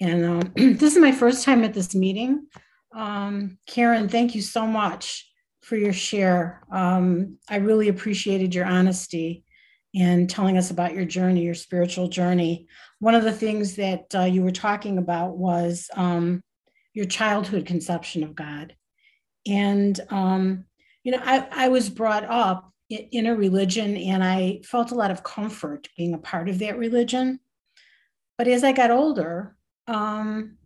and 0.00 0.24
um, 0.24 0.52
this 0.76 0.94
is 0.94 0.98
my 0.98 1.10
first 1.10 1.44
time 1.44 1.64
at 1.64 1.74
this 1.74 1.92
meeting. 1.92 2.46
Um, 2.94 3.58
Karen, 3.66 4.08
thank 4.08 4.36
you 4.36 4.42
so 4.42 4.64
much 4.64 5.28
for 5.62 5.74
your 5.74 5.92
share. 5.92 6.62
Um, 6.70 7.38
I 7.50 7.56
really 7.56 7.88
appreciated 7.88 8.54
your 8.54 8.64
honesty 8.64 9.42
and 9.92 10.30
telling 10.30 10.56
us 10.56 10.70
about 10.70 10.94
your 10.94 11.04
journey, 11.04 11.42
your 11.42 11.56
spiritual 11.56 12.06
journey. 12.06 12.68
One 13.00 13.16
of 13.16 13.24
the 13.24 13.32
things 13.32 13.74
that 13.74 14.14
uh, 14.14 14.22
you 14.22 14.44
were 14.44 14.52
talking 14.52 14.98
about 14.98 15.36
was 15.36 15.90
um, 15.96 16.42
your 16.94 17.06
childhood 17.06 17.66
conception 17.66 18.22
of 18.22 18.36
God, 18.36 18.76
and 19.48 19.98
um, 20.10 20.66
you 21.02 21.10
know, 21.10 21.22
I, 21.24 21.48
I 21.50 21.68
was 21.70 21.90
brought 21.90 22.22
up 22.22 22.71
in 22.92 23.26
a 23.26 23.34
religion 23.34 23.96
and 23.96 24.22
I 24.22 24.60
felt 24.64 24.92
a 24.92 24.96
lot 24.96 25.10
of 25.10 25.22
comfort 25.22 25.88
being 25.96 26.14
a 26.14 26.18
part 26.18 26.48
of 26.48 26.58
that 26.58 26.78
religion. 26.78 27.40
But 28.38 28.48
as 28.48 28.64
I 28.64 28.72
got 28.72 28.90
older, 28.90 29.56
um, 29.86 30.58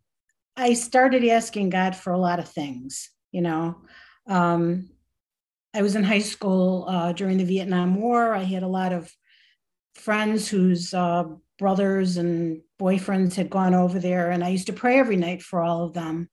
I 0.56 0.72
started 0.72 1.24
asking 1.24 1.70
God 1.70 1.94
for 1.94 2.12
a 2.12 2.18
lot 2.18 2.38
of 2.38 2.48
things. 2.48 3.10
You 3.32 3.42
know, 3.42 3.76
um, 4.26 4.90
I 5.74 5.82
was 5.82 5.94
in 5.94 6.04
high 6.04 6.20
school 6.20 6.86
uh, 6.88 7.12
during 7.12 7.36
the 7.36 7.44
Vietnam 7.44 7.96
War. 7.96 8.34
I 8.34 8.44
had 8.44 8.62
a 8.62 8.68
lot 8.68 8.92
of 8.92 9.12
friends 9.94 10.48
whose 10.48 10.94
uh, 10.94 11.24
brothers 11.58 12.16
and 12.16 12.62
boyfriends 12.80 13.34
had 13.34 13.50
gone 13.50 13.74
over 13.74 13.98
there, 13.98 14.30
and 14.30 14.42
I 14.42 14.48
used 14.48 14.66
to 14.68 14.72
pray 14.72 14.98
every 14.98 15.16
night 15.16 15.42
for 15.42 15.60
all 15.60 15.84
of 15.84 15.92
them. 15.92 16.30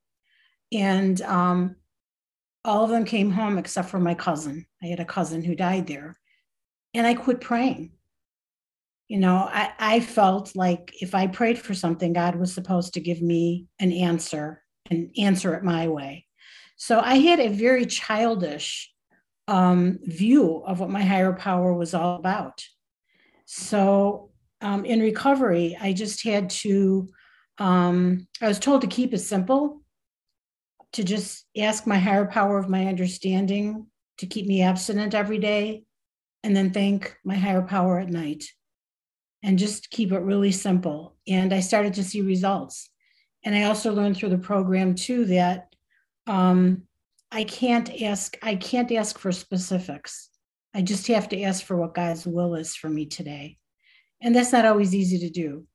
And 0.71 1.21
um, 1.21 1.75
all 2.65 2.83
of 2.83 2.89
them 2.89 3.05
came 3.05 3.31
home 3.31 3.57
except 3.57 3.89
for 3.89 3.99
my 3.99 4.13
cousin. 4.13 4.65
I 4.81 4.87
had 4.87 4.99
a 4.99 5.05
cousin 5.05 5.43
who 5.43 5.55
died 5.55 5.87
there. 5.87 6.17
And 6.93 7.05
I 7.05 7.13
quit 7.13 7.41
praying. 7.41 7.91
You 9.07 9.19
know, 9.19 9.35
I, 9.35 9.71
I 9.79 9.99
felt 9.99 10.55
like 10.55 10.93
if 11.01 11.13
I 11.13 11.27
prayed 11.27 11.59
for 11.59 11.73
something, 11.73 12.13
God 12.13 12.35
was 12.35 12.53
supposed 12.53 12.93
to 12.93 13.01
give 13.01 13.21
me 13.21 13.67
an 13.79 13.91
answer 13.91 14.63
and 14.89 15.11
answer 15.17 15.55
it 15.55 15.63
my 15.63 15.87
way. 15.87 16.25
So 16.77 16.99
I 16.99 17.15
had 17.15 17.39
a 17.39 17.49
very 17.49 17.85
childish 17.85 18.91
um, 19.47 19.99
view 20.03 20.63
of 20.65 20.79
what 20.79 20.89
my 20.89 21.03
higher 21.03 21.33
power 21.33 21.73
was 21.73 21.93
all 21.93 22.15
about. 22.15 22.63
So 23.45 24.31
um, 24.61 24.85
in 24.85 25.01
recovery, 25.01 25.77
I 25.79 25.93
just 25.93 26.23
had 26.23 26.49
to, 26.49 27.09
um, 27.57 28.27
I 28.41 28.47
was 28.47 28.59
told 28.59 28.81
to 28.81 28.87
keep 28.87 29.13
it 29.13 29.19
simple 29.19 29.82
to 30.93 31.03
just 31.03 31.45
ask 31.57 31.85
my 31.85 31.97
higher 31.97 32.25
power 32.25 32.57
of 32.57 32.69
my 32.69 32.85
understanding 32.85 33.87
to 34.17 34.25
keep 34.25 34.45
me 34.45 34.61
abstinent 34.61 35.13
every 35.13 35.39
day 35.39 35.83
and 36.43 36.55
then 36.55 36.71
thank 36.71 37.15
my 37.23 37.35
higher 37.35 37.61
power 37.61 37.99
at 37.99 38.09
night 38.09 38.45
and 39.43 39.59
just 39.59 39.89
keep 39.89 40.11
it 40.11 40.19
really 40.19 40.51
simple. 40.51 41.15
And 41.27 41.53
I 41.53 41.59
started 41.59 41.95
to 41.95 42.03
see 42.03 42.21
results. 42.21 42.89
And 43.43 43.55
I 43.55 43.63
also 43.63 43.93
learned 43.93 44.17
through 44.17 44.29
the 44.29 44.37
program 44.37 44.95
too 44.95 45.25
that 45.25 45.73
um, 46.27 46.83
I 47.31 47.43
can't 47.43 48.01
ask, 48.01 48.37
I 48.41 48.55
can't 48.55 48.91
ask 48.91 49.17
for 49.17 49.31
specifics. 49.31 50.29
I 50.73 50.81
just 50.81 51.07
have 51.07 51.27
to 51.29 51.41
ask 51.41 51.65
for 51.65 51.75
what 51.75 51.95
God's 51.95 52.25
will 52.25 52.55
is 52.55 52.75
for 52.75 52.89
me 52.89 53.05
today. 53.05 53.57
And 54.21 54.35
that's 54.35 54.53
not 54.53 54.65
always 54.65 54.95
easy 54.95 55.19
to 55.19 55.29
do. 55.29 55.67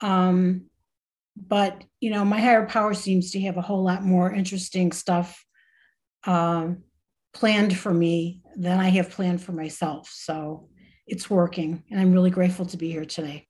Um, 0.00 0.66
but 1.36 1.84
you 2.00 2.10
know 2.10 2.24
my 2.24 2.40
higher 2.40 2.66
power 2.66 2.94
seems 2.94 3.30
to 3.32 3.40
have 3.42 3.56
a 3.56 3.62
whole 3.62 3.82
lot 3.82 4.02
more 4.02 4.32
interesting 4.32 4.92
stuff 4.92 5.44
um, 6.24 6.82
planned 7.32 7.76
for 7.76 7.92
me 7.92 8.40
than 8.56 8.80
i 8.80 8.88
have 8.88 9.10
planned 9.10 9.42
for 9.42 9.52
myself. 9.52 10.08
So 10.12 10.68
it's 11.06 11.28
working 11.30 11.84
and 11.90 12.00
i'm 12.00 12.12
really 12.12 12.30
grateful 12.30 12.66
to 12.66 12.76
be 12.76 12.90
here 12.90 13.04
today. 13.04 13.46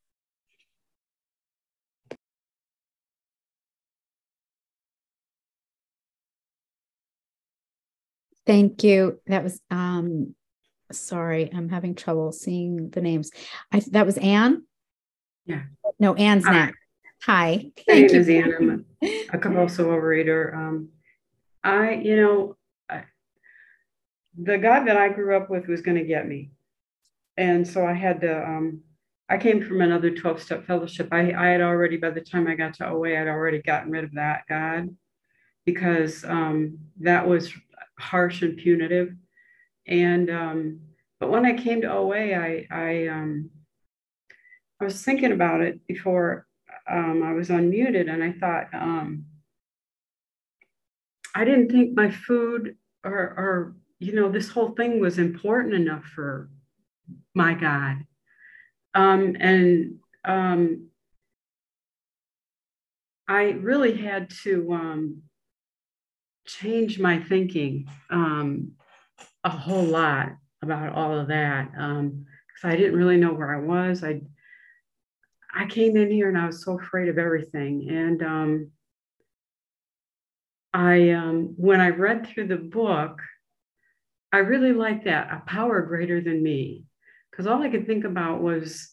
Thank 8.46 8.84
you. 8.84 9.20
That 9.26 9.42
was 9.42 9.60
um 9.70 10.34
sorry 10.92 11.50
i'm 11.52 11.68
having 11.68 11.96
trouble 11.96 12.30
seeing 12.32 12.90
the 12.90 13.00
names. 13.00 13.30
I 13.72 13.82
that 13.90 14.06
was 14.06 14.18
anne? 14.18 14.64
Yeah. 15.46 15.62
No 15.98 16.14
anne's 16.14 16.44
next 16.44 16.76
Hi. 17.22 17.72
Thank 17.86 18.12
is 18.12 18.28
Ann. 18.28 18.54
I'm 18.54 18.86
a, 19.02 19.26
a 19.32 19.38
compulsive 19.38 19.86
overeater. 19.86 20.54
Um, 20.54 20.90
I, 21.64 21.94
you 21.94 22.16
know, 22.16 22.56
I, 22.88 23.04
the 24.40 24.58
God 24.58 24.84
that 24.86 24.96
I 24.96 25.08
grew 25.08 25.36
up 25.36 25.50
with 25.50 25.66
was 25.66 25.80
going 25.80 25.96
to 25.96 26.04
get 26.04 26.28
me. 26.28 26.50
And 27.36 27.66
so 27.66 27.84
I 27.84 27.92
had 27.92 28.20
to, 28.20 28.44
um, 28.44 28.82
I 29.28 29.38
came 29.38 29.64
from 29.64 29.80
another 29.80 30.10
12 30.10 30.40
step 30.40 30.66
fellowship. 30.66 31.08
I, 31.10 31.32
I 31.32 31.48
had 31.48 31.60
already, 31.60 31.96
by 31.96 32.10
the 32.10 32.20
time 32.20 32.46
I 32.46 32.54
got 32.54 32.74
to 32.74 32.88
OA, 32.88 33.20
I'd 33.20 33.28
already 33.28 33.60
gotten 33.60 33.90
rid 33.90 34.04
of 34.04 34.14
that 34.14 34.42
God 34.48 34.94
because 35.64 36.24
um, 36.24 36.78
that 37.00 37.26
was 37.26 37.52
harsh 37.98 38.42
and 38.42 38.56
punitive. 38.56 39.12
And, 39.88 40.30
um, 40.30 40.80
but 41.18 41.30
when 41.30 41.44
I 41.44 41.54
came 41.54 41.80
to 41.80 41.92
OA, 41.92 42.34
I, 42.34 42.66
I, 42.70 43.06
um, 43.08 43.50
I 44.80 44.84
was 44.84 45.02
thinking 45.02 45.32
about 45.32 45.62
it 45.62 45.84
before 45.88 46.45
um, 46.88 47.22
I 47.22 47.32
was 47.32 47.48
unmuted 47.48 48.10
and 48.10 48.22
I 48.22 48.32
thought, 48.32 48.68
um, 48.72 49.24
I 51.34 51.44
didn't 51.44 51.70
think 51.70 51.96
my 51.96 52.10
food 52.10 52.76
or, 53.04 53.12
or, 53.12 53.76
you 53.98 54.14
know, 54.14 54.30
this 54.30 54.48
whole 54.48 54.70
thing 54.70 55.00
was 55.00 55.18
important 55.18 55.74
enough 55.74 56.04
for 56.04 56.48
my 57.34 57.54
God. 57.54 57.98
Um, 58.94 59.36
and 59.38 59.96
um, 60.24 60.88
I 63.28 63.50
really 63.50 63.96
had 63.96 64.30
to 64.44 64.72
um, 64.72 65.22
change 66.46 66.98
my 66.98 67.18
thinking 67.20 67.88
um, 68.10 68.72
a 69.44 69.50
whole 69.50 69.84
lot 69.84 70.30
about 70.62 70.92
all 70.92 71.18
of 71.18 71.28
that 71.28 71.72
because 71.72 72.64
I 72.64 72.76
didn't 72.76 72.96
really 72.96 73.16
know 73.16 73.32
where 73.32 73.54
I 73.54 73.60
was. 73.60 74.02
I 74.02 74.22
I 75.56 75.66
came 75.66 75.96
in 75.96 76.10
here 76.10 76.28
and 76.28 76.36
I 76.36 76.46
was 76.46 76.62
so 76.62 76.78
afraid 76.78 77.08
of 77.08 77.18
everything. 77.18 77.88
And 77.88 78.22
um, 78.22 78.70
I, 80.74 81.10
um, 81.10 81.54
when 81.56 81.80
I 81.80 81.88
read 81.88 82.26
through 82.26 82.48
the 82.48 82.56
book, 82.56 83.18
I 84.32 84.38
really 84.38 84.74
liked 84.74 85.06
that 85.06 85.32
a 85.32 85.42
power 85.46 85.80
greater 85.80 86.20
than 86.20 86.42
me, 86.42 86.84
because 87.30 87.46
all 87.46 87.62
I 87.62 87.70
could 87.70 87.86
think 87.86 88.04
about 88.04 88.42
was 88.42 88.90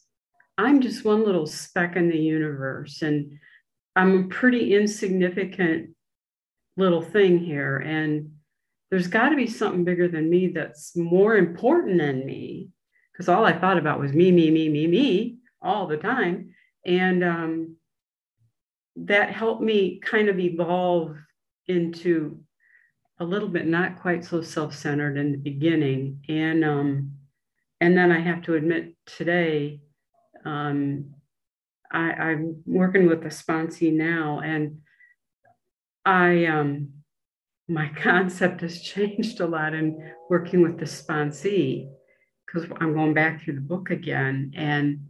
I'm 0.58 0.80
just 0.80 1.04
one 1.04 1.26
little 1.26 1.48
speck 1.48 1.98
in 1.98 2.10
the 2.10 2.18
universe, 2.18 3.02
and 3.02 3.40
I'm 3.96 4.26
a 4.26 4.28
pretty 4.28 4.74
insignificant 4.74 5.90
little 6.78 7.02
thing 7.02 7.40
here. 7.40 7.78
And 7.78 8.32
there's 8.90 9.08
got 9.08 9.30
to 9.30 9.36
be 9.36 9.48
something 9.48 9.84
bigger 9.84 10.08
than 10.08 10.30
me 10.30 10.50
that's 10.50 10.96
more 10.96 11.36
important 11.36 11.98
than 11.98 12.26
me, 12.26 12.70
because 13.12 13.28
all 13.28 13.44
I 13.44 13.60
thought 13.60 13.80
about 13.80 14.00
was 14.00 14.14
me, 14.14 14.32
me, 14.32 14.50
me, 14.50 14.70
me, 14.70 14.88
me 14.88 15.38
all 15.62 15.88
the 15.88 15.98
time. 15.98 16.53
And 16.86 17.24
um, 17.24 17.76
that 18.96 19.32
helped 19.32 19.62
me 19.62 20.00
kind 20.00 20.30
of 20.30 20.40
evolve 20.40 21.16
into 21.68 22.40
a 23.20 23.26
little 23.26 23.48
bit 23.48 23.66
not 23.66 24.02
quite 24.02 24.26
so 24.26 24.42
self-centered 24.42 25.18
in 25.18 25.32
the 25.32 25.38
beginning. 25.38 26.22
And 26.28 26.64
um, 26.66 27.12
and 27.80 27.98
then 27.98 28.12
I 28.12 28.20
have 28.20 28.42
to 28.44 28.56
admit 28.56 28.96
today, 29.06 29.82
um, 30.46 31.14
I, 31.92 32.32
am 32.32 32.64
working 32.66 33.08
with 33.08 33.24
a 33.24 33.30
sponsee 33.30 33.94
now, 33.94 34.40
and 34.40 34.80
I 36.06 36.46
um, 36.46 36.90
my 37.68 37.90
concept 37.96 38.62
has 38.62 38.82
changed 38.82 39.40
a 39.40 39.48
lot 39.48 39.74
in 39.74 40.14
working 40.30 40.62
with 40.62 40.80
the 40.80 40.86
sponsee 40.86 41.90
because 42.46 42.70
I'm 42.80 42.94
going 42.94 43.14
back 43.14 43.42
through 43.42 43.56
the 43.56 43.62
book 43.62 43.90
again 43.90 44.54
and 44.56 45.08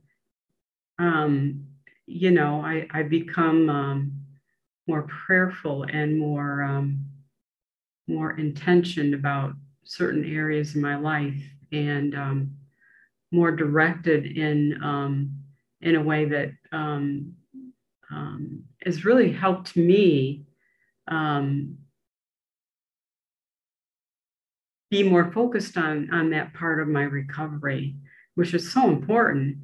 um, 0.99 1.65
you 2.05 2.31
know, 2.31 2.61
I, 2.61 2.87
I 2.91 3.03
become 3.03 3.69
um, 3.69 4.11
more 4.87 5.03
prayerful 5.03 5.83
and 5.83 6.19
more 6.19 6.63
um, 6.63 7.05
more 8.07 8.37
intentioned 8.37 9.13
about 9.13 9.53
certain 9.85 10.25
areas 10.25 10.75
in 10.75 10.81
my 10.81 10.97
life. 10.97 11.41
And 11.71 12.13
um, 12.13 12.57
more 13.33 13.51
directed 13.51 14.37
in 14.37 14.81
um, 14.81 15.31
in 15.81 15.95
a 15.95 16.01
way 16.01 16.25
that 16.25 16.51
um, 16.71 17.33
um, 18.11 18.63
has 18.85 19.03
really 19.03 19.33
helped 19.33 19.75
me 19.75 20.45
um, 21.07 21.75
be 24.91 25.01
more 25.03 25.31
focused 25.31 25.77
on 25.77 26.09
on 26.13 26.29
that 26.29 26.53
part 26.53 26.79
of 26.79 26.87
my 26.87 27.01
recovery, 27.01 27.95
which 28.35 28.53
is 28.53 28.71
so 28.71 28.87
important. 28.87 29.57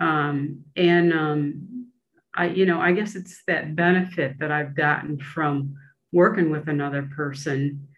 Um, 0.00 0.64
and 0.76 1.12
um, 1.12 1.88
I, 2.34 2.46
you 2.46 2.66
know, 2.66 2.80
I 2.80 2.92
guess 2.92 3.14
it's 3.14 3.42
that 3.46 3.76
benefit 3.76 4.38
that 4.38 4.50
I've 4.50 4.74
gotten 4.74 5.18
from 5.18 5.74
working 6.12 6.50
with 6.50 6.68
another 6.68 7.08
person. 7.14 7.88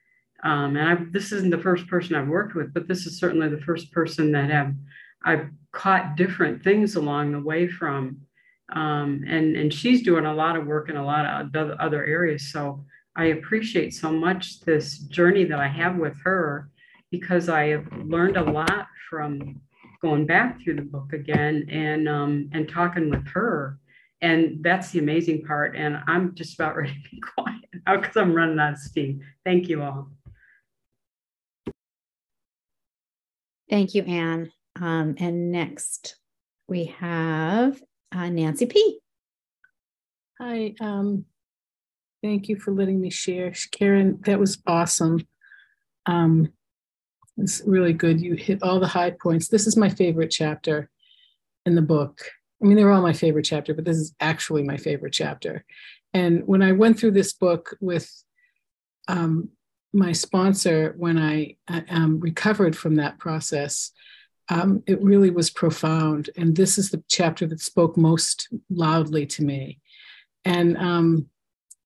Um, 0.43 0.77
and 0.77 0.89
I've, 0.89 1.13
this 1.13 1.33
isn't 1.33 1.51
the 1.51 1.59
first 1.59 1.87
person 1.87 2.15
I've 2.15 2.29
worked 2.29 2.55
with, 2.55 2.75
but 2.75 2.89
this 2.89 3.07
is 3.07 3.19
certainly 3.19 3.49
the 3.49 3.63
first 3.63 3.93
person 3.93 4.33
that 4.33 4.51
have 4.51 4.75
I've 5.25 5.49
caught 5.73 6.17
different 6.17 6.63
things 6.63 6.97
along 6.97 7.33
the 7.33 7.41
way 7.41 7.67
from. 7.69 8.19
Um, 8.73 9.25
and 9.27 9.57
and 9.57 9.73
she's 9.73 10.03
doing 10.03 10.27
a 10.27 10.35
lot 10.35 10.57
of 10.57 10.67
work 10.67 10.89
in 10.89 10.97
a 10.97 11.05
lot 11.05 11.27
of 11.27 11.71
other 11.79 12.05
areas. 12.05 12.51
So 12.51 12.85
I 13.17 13.27
appreciate 13.27 13.95
so 13.95 14.11
much 14.11 14.61
this 14.61 14.99
journey 14.99 15.45
that 15.45 15.61
I 15.61 15.69
have 15.69 15.97
with 15.97 16.15
her 16.25 16.71
because 17.11 17.49
I 17.49 17.69
have 17.69 17.87
learned 18.05 18.37
a 18.37 18.43
lot 18.43 18.87
from 19.09 19.61
going 20.05 20.27
back 20.27 20.61
through 20.61 20.77
the 20.77 20.83
book 20.83 21.15
again 21.15 21.67
and 21.71 22.07
um, 22.07 22.51
and 22.53 22.69
talking 22.69 23.09
with 23.09 23.27
her. 23.29 23.79
And 24.21 24.63
that's 24.63 24.91
the 24.91 24.99
amazing 24.99 25.45
part. 25.45 25.75
And 25.75 25.99
I'm 26.07 26.35
just 26.35 26.55
about 26.55 26.77
ready 26.77 26.93
to 26.93 27.11
be 27.11 27.21
quiet 27.21 27.65
now 27.87 27.97
because 27.97 28.17
I'm 28.17 28.35
running 28.35 28.59
out 28.59 28.75
of 28.75 28.79
steam. 28.79 29.23
Thank 29.47 29.69
you 29.71 29.83
all. 29.83 30.11
Thank 33.71 33.95
you, 33.95 34.03
Anne. 34.03 34.53
Um, 34.79 35.15
and 35.19 35.51
next 35.51 36.17
we 36.69 36.85
have 36.99 37.83
uh, 38.13 38.29
Nancy 38.29 38.67
P. 38.67 38.99
Hi, 40.39 40.75
um, 40.81 41.25
thank 42.23 42.51
you 42.51 42.57
for 42.57 42.73
letting 42.73 43.01
me 43.01 43.09
share. 43.09 43.55
Karen, 43.71 44.21
that 44.27 44.39
was 44.39 44.59
awesome. 44.67 45.27
Um, 46.05 46.53
it's 47.37 47.63
really 47.67 47.93
good. 47.93 48.21
You 48.21 48.35
hit 48.35 48.63
all 48.63 48.81
the 48.81 48.87
high 48.87 49.11
points. 49.11 49.49
This 49.49 49.67
is 49.67 49.77
my 49.77 49.89
favorite 49.89 50.31
chapter 50.31 50.91
in 51.67 51.75
the 51.75 51.83
book. 51.83 52.21
I 52.63 52.67
mean, 52.67 52.77
they're 52.77 52.93
all 52.93 53.03
my 53.03 53.13
favorite 53.13 53.45
chapter, 53.45 53.75
but 53.75 53.85
this 53.85 53.97
is 53.97 54.15
actually 54.21 54.63
my 54.63 54.77
favorite 54.77 55.13
chapter. 55.13 55.65
And 56.13 56.47
when 56.47 56.63
I 56.63 56.73
went 56.73 56.99
through 56.99 57.11
this 57.11 57.33
book 57.33 57.77
with 57.81 58.11
um, 59.09 59.51
my 59.93 60.13
sponsor, 60.13 60.95
when 60.97 61.19
I 61.19 61.57
um, 61.91 62.21
recovered 62.21 62.77
from 62.77 62.97
that 62.97 63.19
process, 63.19 63.91
um, 64.49 64.83
it 64.87 65.03
really 65.03 65.31
was 65.31 65.51
profound. 65.51 66.31
And 66.37 66.55
this 66.55 66.79
is 66.79 66.91
the 66.91 67.03
chapter 67.09 67.47
that 67.47 67.61
spoke 67.61 67.97
most 67.97 68.49
loudly 68.71 69.27
to 69.27 69.43
me. 69.43 69.81
And, 70.45 70.77
um, 70.77 71.27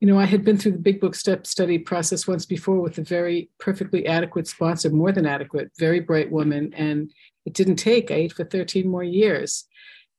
you 0.00 0.06
know, 0.06 0.18
I 0.18 0.26
had 0.26 0.44
been 0.44 0.56
through 0.56 0.72
the 0.72 0.78
big 0.78 1.00
book 1.00 1.14
step 1.14 1.46
study 1.46 1.78
process 1.78 2.28
once 2.28 2.46
before 2.46 2.80
with 2.80 2.98
a 2.98 3.02
very 3.02 3.50
perfectly 3.58 4.06
adequate 4.06 4.46
sponsor, 4.46 4.90
more 4.90 5.10
than 5.10 5.26
adequate, 5.26 5.72
very 5.78 5.98
bright 5.98 6.30
woman. 6.30 6.72
And 6.74 7.10
it 7.44 7.54
didn't 7.54 7.76
take, 7.76 8.10
I 8.10 8.14
ate 8.14 8.32
for 8.32 8.44
13 8.44 8.88
more 8.88 9.02
years. 9.02 9.64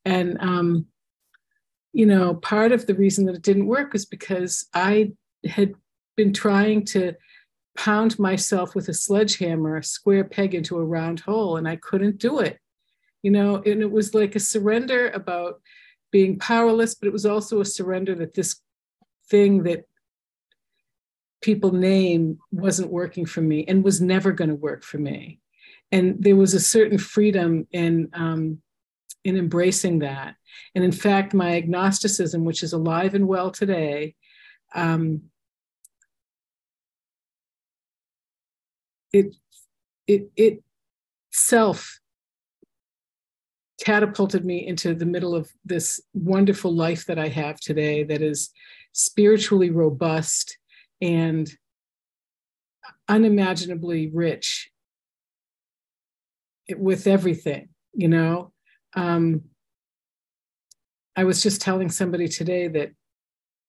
And, 0.04 0.38
um, 0.42 0.88
you 1.94 2.06
know, 2.06 2.36
part 2.36 2.72
of 2.72 2.88
the 2.88 2.94
reason 2.94 3.26
that 3.26 3.36
it 3.36 3.42
didn't 3.42 3.68
work 3.68 3.94
was 3.94 4.06
because 4.06 4.68
I 4.74 5.14
had 5.46 5.74
been 6.18 6.34
trying 6.34 6.84
to 6.86 7.14
pound 7.78 8.20
myself 8.20 8.76
with 8.76 8.90
a 8.90 8.94
sledgehammer, 8.94 9.78
a 9.78 9.84
square 9.84 10.26
peg 10.26 10.54
into 10.54 10.78
a 10.78 10.86
round 10.86 11.22
hole, 11.22 11.56
and 11.56 11.68
I 11.68 11.78
couldn't 11.78 12.18
do 12.18 12.40
it. 12.40 12.60
You 13.24 13.32
know, 13.32 13.56
and 13.66 13.82
it 13.82 13.92
was 13.92 14.14
like 14.14 14.36
a 14.36 14.40
surrender 14.40 15.10
about 15.10 15.62
being 16.12 16.38
powerless, 16.38 16.96
but 16.96 17.08
it 17.08 17.14
was 17.14 17.26
also 17.26 17.62
a 17.62 17.66
surrender 17.66 18.16
that 18.16 18.34
this 18.34 18.62
thing 19.30 19.64
that 19.64 19.86
people 21.42 21.72
name 21.72 22.40
wasn't 22.52 22.92
working 22.92 23.26
for 23.26 23.42
me 23.42 23.66
and 23.68 23.84
was 23.84 24.02
never 24.02 24.32
going 24.32 24.50
to 24.50 24.56
work 24.56 24.84
for 24.84 24.98
me. 24.98 25.40
And 25.92 26.22
there 26.22 26.36
was 26.36 26.54
a 26.54 26.60
certain 26.60 26.98
freedom 26.98 27.68
in 27.72 28.10
um, 28.14 28.62
in 29.24 29.38
embracing 29.38 30.00
that. 30.00 30.36
And 30.76 30.84
in 30.84 30.92
fact, 30.92 31.34
my 31.34 31.56
agnosticism, 31.56 32.46
which 32.46 32.64
is 32.64 32.74
alive 32.74 33.16
and 33.16 33.28
well 33.28 33.52
today, 33.52 34.16
um, 34.76 35.24
it 39.12 39.36
it 40.08 40.30
it 40.36 40.64
self 41.32 42.00
catapulted 43.82 44.46
me 44.46 44.68
into 44.68 44.94
the 44.94 45.06
middle 45.06 45.36
of 45.36 45.50
this 45.64 46.02
wonderful 46.14 46.74
life 46.76 47.06
that 47.06 47.18
I 47.18 47.30
have 47.30 47.60
today 47.60 48.04
that 48.04 48.22
is 48.22 48.52
spiritually 49.00 49.70
robust 49.70 50.58
and 51.02 51.50
unimaginably 53.08 54.12
rich 54.14 54.70
with 56.76 57.08
everything, 57.08 57.70
you 57.94 58.10
know. 58.10 58.52
Um, 58.96 59.44
I 61.16 61.24
was 61.24 61.42
just 61.42 61.62
telling 61.62 61.90
somebody 61.90 62.28
today 62.28 62.68
that 62.68 62.92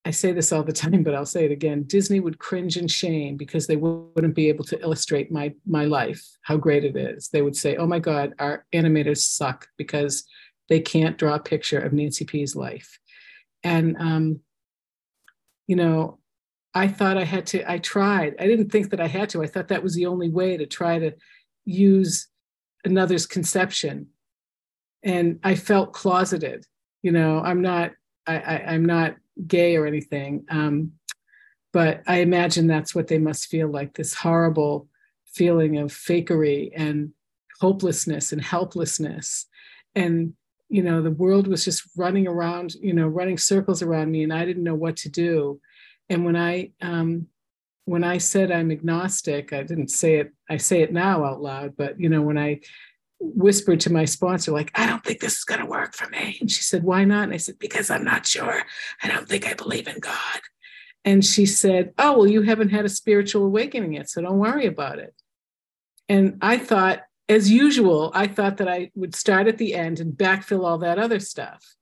I 0.04 0.10
say 0.10 0.32
this 0.32 0.50
all 0.50 0.64
the 0.64 0.72
time, 0.84 1.04
but 1.04 1.14
I'll 1.14 1.24
say 1.24 1.44
it 1.44 1.52
again. 1.52 1.84
Disney 1.84 2.18
would 2.18 2.40
cringe 2.40 2.76
in 2.76 2.88
shame 2.88 3.36
because 3.36 3.68
they 3.68 3.76
wouldn't 3.76 4.34
be 4.34 4.48
able 4.48 4.64
to 4.64 4.80
illustrate 4.80 5.30
my 5.30 5.54
my 5.64 5.84
life, 5.84 6.26
how 6.42 6.56
great 6.56 6.84
it 6.84 6.96
is. 6.96 7.28
They 7.28 7.42
would 7.42 7.56
say, 7.56 7.76
"Oh 7.76 7.86
my 7.86 8.00
God, 8.00 8.34
our 8.40 8.66
animators 8.74 9.18
suck 9.18 9.68
because 9.78 10.24
they 10.68 10.80
can't 10.80 11.18
draw 11.18 11.36
a 11.36 11.40
picture 11.40 11.78
of 11.78 11.92
Nancy 11.92 12.24
P's 12.24 12.56
life." 12.56 12.98
And 13.62 13.96
um, 13.98 14.40
you 15.70 15.76
know, 15.76 16.18
I 16.74 16.88
thought 16.88 17.16
I 17.16 17.22
had 17.22 17.46
to. 17.46 17.70
I 17.70 17.78
tried. 17.78 18.34
I 18.40 18.48
didn't 18.48 18.70
think 18.70 18.90
that 18.90 19.00
I 19.00 19.06
had 19.06 19.28
to. 19.28 19.42
I 19.44 19.46
thought 19.46 19.68
that 19.68 19.84
was 19.84 19.94
the 19.94 20.06
only 20.06 20.28
way 20.28 20.56
to 20.56 20.66
try 20.66 20.98
to 20.98 21.12
use 21.64 22.26
another's 22.84 23.24
conception, 23.24 24.08
and 25.04 25.38
I 25.44 25.54
felt 25.54 25.92
closeted. 25.92 26.66
You 27.02 27.12
know, 27.12 27.38
I'm 27.38 27.62
not. 27.62 27.92
I, 28.26 28.38
I 28.38 28.64
I'm 28.72 28.84
not 28.84 29.14
gay 29.46 29.76
or 29.76 29.86
anything. 29.86 30.44
Um, 30.50 30.90
but 31.72 32.02
I 32.08 32.16
imagine 32.16 32.66
that's 32.66 32.92
what 32.92 33.06
they 33.06 33.18
must 33.18 33.46
feel 33.46 33.68
like 33.68 33.94
this 33.94 34.12
horrible 34.12 34.88
feeling 35.26 35.78
of 35.78 35.92
fakery 35.92 36.72
and 36.74 37.12
hopelessness 37.60 38.32
and 38.32 38.42
helplessness. 38.42 39.46
And, 39.94 40.34
you 40.70 40.82
know, 40.82 41.02
the 41.02 41.10
world 41.10 41.48
was 41.48 41.64
just 41.64 41.82
running 41.96 42.28
around, 42.28 42.74
you 42.74 42.92
know, 42.92 43.08
running 43.08 43.36
circles 43.36 43.82
around 43.82 44.10
me 44.10 44.22
and 44.22 44.32
I 44.32 44.44
didn't 44.44 44.62
know 44.62 44.76
what 44.76 44.96
to 44.98 45.08
do. 45.08 45.60
And 46.08 46.24
when 46.24 46.36
I, 46.36 46.70
um, 46.80 47.26
when 47.86 48.04
I 48.04 48.18
said 48.18 48.52
I'm 48.52 48.70
agnostic, 48.70 49.52
I 49.52 49.64
didn't 49.64 49.90
say 49.90 50.16
it, 50.16 50.32
I 50.48 50.58
say 50.58 50.82
it 50.82 50.92
now 50.92 51.24
out 51.24 51.42
loud, 51.42 51.76
but, 51.76 52.00
you 52.00 52.08
know, 52.08 52.22
when 52.22 52.38
I 52.38 52.60
whispered 53.18 53.80
to 53.80 53.92
my 53.92 54.04
sponsor, 54.04 54.52
like, 54.52 54.70
I 54.76 54.86
don't 54.86 55.04
think 55.04 55.18
this 55.18 55.38
is 55.38 55.44
going 55.44 55.60
to 55.60 55.66
work 55.66 55.94
for 55.94 56.08
me. 56.08 56.38
And 56.40 56.50
she 56.50 56.62
said, 56.62 56.84
Why 56.84 57.04
not? 57.04 57.24
And 57.24 57.34
I 57.34 57.38
said, 57.38 57.58
Because 57.58 57.90
I'm 57.90 58.04
not 58.04 58.26
sure. 58.26 58.62
I 59.02 59.08
don't 59.08 59.28
think 59.28 59.46
I 59.46 59.54
believe 59.54 59.88
in 59.88 59.98
God. 59.98 60.40
And 61.04 61.24
she 61.24 61.46
said, 61.46 61.92
Oh, 61.98 62.18
well, 62.18 62.26
you 62.26 62.42
haven't 62.42 62.70
had 62.70 62.84
a 62.84 62.88
spiritual 62.88 63.44
awakening 63.44 63.94
yet, 63.94 64.08
so 64.08 64.22
don't 64.22 64.38
worry 64.38 64.66
about 64.66 65.00
it. 65.00 65.14
And 66.08 66.38
I 66.40 66.58
thought, 66.58 67.02
as 67.30 67.48
usual, 67.48 68.10
I 68.12 68.26
thought 68.26 68.56
that 68.56 68.68
I 68.68 68.90
would 68.96 69.14
start 69.14 69.46
at 69.46 69.56
the 69.56 69.74
end 69.74 70.00
and 70.00 70.12
backfill 70.12 70.66
all 70.66 70.78
that 70.78 70.98
other 70.98 71.20
stuff. 71.20 71.76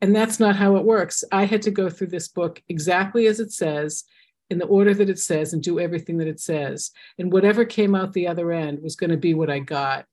And 0.00 0.14
that's 0.14 0.40
not 0.40 0.56
how 0.56 0.76
it 0.76 0.84
works. 0.84 1.22
I 1.30 1.44
had 1.44 1.62
to 1.62 1.70
go 1.70 1.88
through 1.88 2.08
this 2.08 2.26
book 2.26 2.60
exactly 2.68 3.28
as 3.28 3.38
it 3.38 3.52
says, 3.52 4.04
in 4.50 4.58
the 4.58 4.66
order 4.66 4.92
that 4.94 5.08
it 5.08 5.20
says, 5.20 5.52
and 5.52 5.62
do 5.62 5.78
everything 5.78 6.18
that 6.18 6.26
it 6.26 6.40
says. 6.40 6.90
And 7.16 7.32
whatever 7.32 7.64
came 7.64 7.94
out 7.94 8.12
the 8.12 8.26
other 8.26 8.50
end 8.50 8.82
was 8.82 8.96
going 8.96 9.10
to 9.10 9.16
be 9.16 9.34
what 9.34 9.50
I 9.50 9.60
got. 9.60 10.04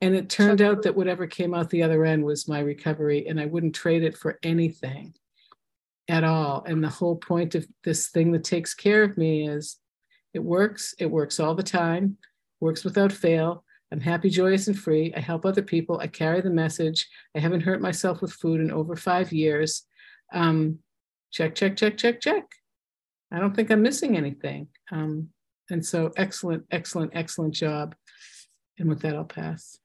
And 0.00 0.14
it 0.14 0.30
turned 0.30 0.62
out 0.62 0.82
that 0.82 0.96
whatever 0.96 1.26
came 1.26 1.52
out 1.52 1.68
the 1.68 1.82
other 1.82 2.04
end 2.04 2.24
was 2.24 2.48
my 2.48 2.60
recovery, 2.60 3.26
and 3.28 3.38
I 3.38 3.46
wouldn't 3.46 3.74
trade 3.74 4.02
it 4.02 4.16
for 4.16 4.38
anything 4.42 5.14
at 6.08 6.24
all. 6.24 6.64
And 6.66 6.82
the 6.82 6.88
whole 6.88 7.16
point 7.16 7.54
of 7.54 7.66
this 7.84 8.08
thing 8.08 8.32
that 8.32 8.44
takes 8.44 8.72
care 8.72 9.02
of 9.02 9.18
me 9.18 9.46
is 9.46 9.78
it 10.32 10.42
works, 10.42 10.94
it 10.98 11.10
works 11.10 11.38
all 11.38 11.54
the 11.54 11.62
time, 11.62 12.16
works 12.60 12.82
without 12.82 13.12
fail. 13.12 13.64
I'm 13.92 14.00
happy, 14.00 14.30
joyous, 14.30 14.68
and 14.68 14.78
free. 14.78 15.12
I 15.14 15.20
help 15.20 15.44
other 15.44 15.60
people. 15.60 16.00
I 16.00 16.06
carry 16.06 16.40
the 16.40 16.48
message. 16.48 17.06
I 17.36 17.40
haven't 17.40 17.60
hurt 17.60 17.82
myself 17.82 18.22
with 18.22 18.32
food 18.32 18.62
in 18.62 18.70
over 18.70 18.96
five 18.96 19.32
years. 19.32 19.84
Um, 20.32 20.78
check, 21.30 21.54
check, 21.54 21.76
check, 21.76 21.98
check, 21.98 22.18
check. 22.18 22.44
I 23.30 23.38
don't 23.38 23.54
think 23.54 23.70
I'm 23.70 23.82
missing 23.82 24.16
anything. 24.16 24.68
Um, 24.90 25.28
and 25.68 25.84
so, 25.84 26.10
excellent, 26.16 26.64
excellent, 26.70 27.12
excellent 27.14 27.52
job. 27.52 27.94
And 28.78 28.88
with 28.88 29.00
that, 29.02 29.14
I'll 29.14 29.24
pass. 29.24 29.78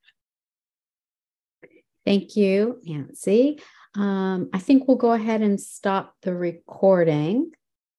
Thank 2.05 2.37
you, 2.37 2.79
Nancy. 2.85 3.59
Um, 3.93 4.49
I 4.53 4.59
think 4.59 4.87
we'll 4.87 4.95
go 4.95 5.11
ahead 5.11 5.41
and 5.41 5.59
stop 5.59 6.15
the 6.21 6.33
recording. 6.33 7.51